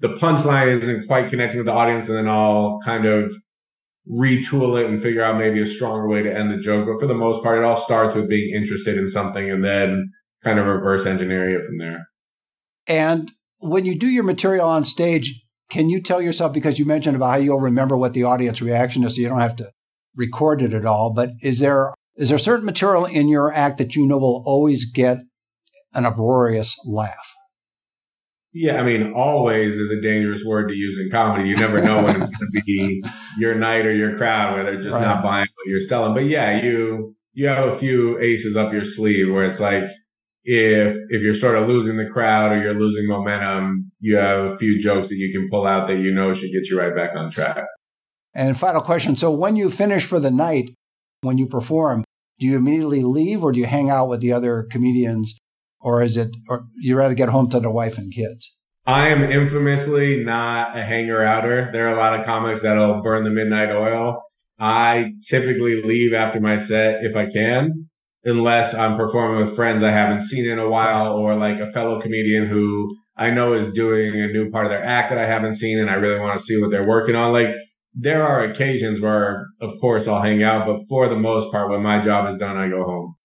the 0.00 0.08
punchline 0.08 0.76
isn't 0.78 1.06
quite 1.06 1.30
connecting 1.30 1.58
with 1.58 1.66
the 1.66 1.72
audience. 1.72 2.08
And 2.08 2.16
then 2.16 2.28
I'll 2.28 2.80
kind 2.84 3.06
of 3.06 3.34
retool 4.10 4.80
it 4.80 4.86
and 4.88 5.02
figure 5.02 5.22
out 5.22 5.38
maybe 5.38 5.60
a 5.60 5.66
stronger 5.66 6.08
way 6.08 6.22
to 6.22 6.34
end 6.34 6.50
the 6.50 6.58
joke. 6.58 6.86
But 6.86 7.00
for 7.00 7.06
the 7.06 7.14
most 7.14 7.42
part, 7.42 7.58
it 7.58 7.64
all 7.64 7.76
starts 7.76 8.14
with 8.14 8.28
being 8.28 8.54
interested 8.54 8.96
in 8.96 9.08
something 9.08 9.50
and 9.50 9.64
then 9.64 10.10
kind 10.42 10.58
of 10.58 10.66
reverse 10.66 11.06
engineer 11.06 11.58
it 11.58 11.66
from 11.66 11.78
there. 11.78 12.08
And 12.86 13.30
when 13.60 13.84
you 13.84 13.98
do 13.98 14.08
your 14.08 14.24
material 14.24 14.66
on 14.66 14.84
stage, 14.84 15.42
can 15.70 15.90
you 15.90 16.02
tell 16.02 16.22
yourself, 16.22 16.52
because 16.52 16.78
you 16.78 16.86
mentioned 16.86 17.16
about 17.16 17.30
how 17.30 17.36
you'll 17.36 17.60
remember 17.60 17.96
what 17.96 18.14
the 18.14 18.24
audience 18.24 18.62
reaction 18.62 19.04
is, 19.04 19.16
so 19.16 19.20
you 19.20 19.28
don't 19.28 19.40
have 19.40 19.56
to 19.56 19.70
record 20.16 20.62
it 20.62 20.72
at 20.72 20.86
all, 20.86 21.12
but 21.12 21.30
is 21.42 21.58
there 21.58 21.92
is 22.16 22.30
there 22.30 22.38
certain 22.38 22.64
material 22.66 23.04
in 23.04 23.28
your 23.28 23.52
act 23.52 23.78
that 23.78 23.94
you 23.94 24.04
know 24.04 24.18
will 24.18 24.42
always 24.44 24.90
get 24.90 25.18
an 25.94 26.04
uproarious 26.04 26.76
laugh? 26.84 27.34
Yeah, 28.52 28.80
I 28.80 28.82
mean, 28.82 29.12
always 29.12 29.78
is 29.78 29.90
a 29.90 30.00
dangerous 30.00 30.42
word 30.44 30.68
to 30.68 30.74
use 30.74 30.98
in 30.98 31.10
comedy. 31.10 31.48
You 31.48 31.56
never 31.56 31.82
know 31.82 32.02
when 32.02 32.16
it's 32.16 32.30
going 32.30 32.50
to 32.52 32.62
be 32.64 33.02
your 33.38 33.54
night 33.54 33.84
or 33.84 33.92
your 33.92 34.16
crowd 34.16 34.54
where 34.54 34.64
they're 34.64 34.80
just 34.80 34.94
right. 34.94 35.02
not 35.02 35.22
buying 35.22 35.46
what 35.54 35.66
you're 35.66 35.80
selling. 35.80 36.14
But 36.14 36.24
yeah, 36.24 36.62
you 36.62 37.14
you 37.34 37.46
have 37.46 37.68
a 37.68 37.76
few 37.76 38.18
aces 38.18 38.56
up 38.56 38.72
your 38.72 38.84
sleeve 38.84 39.32
where 39.32 39.44
it's 39.44 39.60
like 39.60 39.84
if 40.44 40.96
if 41.10 41.22
you're 41.22 41.34
sort 41.34 41.56
of 41.56 41.68
losing 41.68 41.98
the 41.98 42.08
crowd 42.08 42.52
or 42.52 42.62
you're 42.62 42.78
losing 42.78 43.06
momentum, 43.06 43.92
you 44.00 44.16
have 44.16 44.52
a 44.52 44.56
few 44.56 44.80
jokes 44.80 45.08
that 45.08 45.16
you 45.16 45.30
can 45.30 45.48
pull 45.50 45.66
out 45.66 45.86
that 45.88 45.98
you 45.98 46.12
know 46.12 46.32
should 46.32 46.50
get 46.52 46.68
you 46.70 46.78
right 46.78 46.96
back 46.96 47.14
on 47.14 47.30
track. 47.30 47.66
And 48.34 48.56
final 48.56 48.80
question. 48.80 49.16
So 49.16 49.30
when 49.30 49.56
you 49.56 49.68
finish 49.68 50.04
for 50.04 50.20
the 50.20 50.30
night, 50.30 50.70
when 51.20 51.38
you 51.38 51.46
perform, 51.46 52.04
do 52.38 52.46
you 52.46 52.56
immediately 52.56 53.02
leave 53.02 53.42
or 53.42 53.52
do 53.52 53.60
you 53.60 53.66
hang 53.66 53.90
out 53.90 54.08
with 54.08 54.20
the 54.20 54.32
other 54.32 54.66
comedians 54.70 55.38
or 55.80 56.02
is 56.02 56.16
it, 56.16 56.30
or 56.48 56.66
you 56.76 56.96
rather 56.96 57.14
get 57.14 57.28
home 57.28 57.48
to 57.50 57.60
the 57.60 57.70
wife 57.70 57.98
and 57.98 58.12
kids? 58.12 58.52
I 58.86 59.08
am 59.08 59.22
infamously 59.22 60.24
not 60.24 60.76
a 60.76 60.82
hanger 60.82 61.22
outer. 61.22 61.68
There 61.72 61.86
are 61.86 61.94
a 61.94 61.98
lot 61.98 62.18
of 62.18 62.24
comics 62.24 62.62
that'll 62.62 63.02
burn 63.02 63.24
the 63.24 63.30
midnight 63.30 63.70
oil. 63.70 64.22
I 64.58 65.12
typically 65.28 65.82
leave 65.82 66.14
after 66.14 66.40
my 66.40 66.56
set 66.56 67.04
if 67.04 67.14
I 67.14 67.26
can, 67.26 67.88
unless 68.24 68.74
I'm 68.74 68.96
performing 68.96 69.40
with 69.40 69.54
friends 69.54 69.82
I 69.82 69.90
haven't 69.90 70.22
seen 70.22 70.48
in 70.48 70.58
a 70.58 70.68
while 70.68 71.12
or 71.12 71.36
like 71.36 71.60
a 71.60 71.70
fellow 71.70 72.00
comedian 72.00 72.46
who 72.46 72.96
I 73.16 73.30
know 73.30 73.52
is 73.52 73.70
doing 73.72 74.20
a 74.20 74.28
new 74.28 74.50
part 74.50 74.66
of 74.66 74.70
their 74.70 74.84
act 74.84 75.10
that 75.10 75.18
I 75.18 75.26
haven't 75.26 75.56
seen 75.56 75.78
and 75.78 75.90
I 75.90 75.94
really 75.94 76.20
want 76.20 76.38
to 76.38 76.44
see 76.44 76.60
what 76.60 76.70
they're 76.70 76.86
working 76.86 77.14
on. 77.14 77.32
Like 77.32 77.54
there 77.94 78.26
are 78.26 78.42
occasions 78.44 79.00
where, 79.00 79.46
of 79.60 79.72
course, 79.80 80.08
I'll 80.08 80.22
hang 80.22 80.42
out, 80.42 80.66
but 80.66 80.80
for 80.88 81.08
the 81.08 81.16
most 81.16 81.50
part, 81.50 81.70
when 81.70 81.82
my 81.82 82.00
job 82.00 82.28
is 82.28 82.36
done, 82.36 82.56
I 82.56 82.68
go 82.68 82.84
home. 82.84 83.16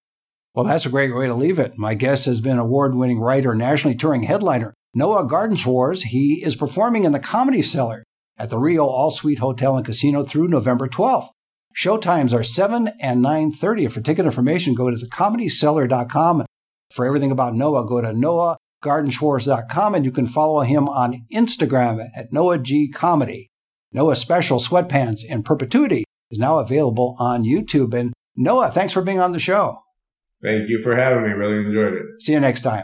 Well, 0.56 0.66
that's 0.66 0.86
a 0.86 0.90
great 0.90 1.16
way 1.16 1.26
to 1.26 1.34
leave 1.34 1.58
it. 1.58 1.78
My 1.78 1.96
guest 1.96 2.26
has 2.26 2.40
been 2.40 2.60
award 2.60 2.94
winning 2.94 3.20
writer, 3.20 3.56
nationally 3.56 3.96
touring 3.96 4.24
headliner, 4.24 4.74
Noah 4.94 5.28
Gardenswartz. 5.28 6.04
He 6.04 6.44
is 6.46 6.56
performing 6.56 7.06
in 7.06 7.12
the 7.12 7.20
Comedy 7.20 7.64
Cellar 7.64 8.04
at 8.38 8.50
the 8.50 8.60
Rio 8.60 8.86
All 8.86 9.10
Suite 9.10 9.40
Hotel 9.40 9.76
and 9.76 9.86
Casino 9.86 10.24
through 10.24 10.48
November 10.48 10.88
12th. 10.88 11.30
Showtimes 11.76 12.34
are 12.34 12.44
7 12.44 12.90
and 13.00 13.26
9.30. 13.26 13.92
For 13.92 14.02
ticket 14.02 14.26
information, 14.26 14.76
go 14.76 14.92
to 14.92 14.96
thecomedycellar.com. 14.96 16.46
For 16.94 17.06
everything 17.06 17.32
about 17.32 17.56
Noah, 17.56 17.88
go 17.88 18.02
to 18.02 18.10
noahgardenswartz.com 18.10 19.96
and 19.96 20.06
you 20.06 20.12
can 20.12 20.28
follow 20.28 20.62
him 20.62 20.88
on 20.88 21.26
Instagram 21.34 22.10
at 22.16 22.32
Noah 22.32 22.60
G 22.60 22.90
Comedy. 22.90 23.50
Noah's 23.92 24.20
special 24.20 24.60
Sweatpants 24.60 25.24
in 25.24 25.42
Perpetuity 25.42 26.04
is 26.30 26.38
now 26.38 26.60
available 26.60 27.16
on 27.18 27.44
YouTube. 27.44 27.96
And 27.96 28.14
Noah, 28.36 28.70
thanks 28.70 28.94
for 28.94 29.02
being 29.02 29.20
on 29.20 29.32
the 29.32 29.40
show. 29.40 29.80
Thank 30.44 30.70
you 30.70 30.82
for 30.82 30.96
having 30.96 31.24
me. 31.24 31.30
Really 31.30 31.66
enjoyed 31.66 31.94
it. 31.94 32.06
See 32.20 32.34
you 32.34 32.40
next 32.40 32.62
time. 32.62 32.84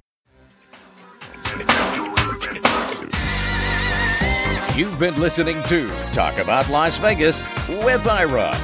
You've 4.75 4.97
been 4.97 5.19
listening 5.19 5.61
to 5.63 5.91
Talk 6.13 6.37
About 6.37 6.69
Las 6.69 6.97
Vegas 6.97 7.43
with 7.67 8.07
Ira. 8.07 8.55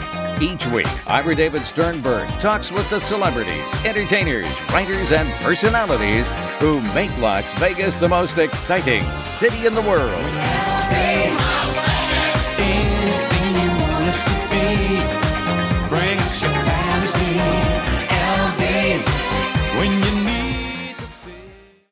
Each 0.41 0.65
week, 0.67 0.87
Ira 1.09 1.35
David 1.35 1.65
Sternberg 1.65 2.27
talks 2.39 2.71
with 2.71 2.89
the 2.89 2.99
celebrities, 2.99 3.85
entertainers, 3.85 4.47
writers, 4.71 5.11
and 5.11 5.29
personalities 5.43 6.29
who 6.59 6.79
make 6.93 7.15
Las 7.17 7.51
Vegas 7.59 7.97
the 7.97 8.07
most 8.07 8.37
exciting 8.37 9.03
city 9.19 9.65
in 9.65 9.73
the 9.73 9.81
world. 9.81 10.11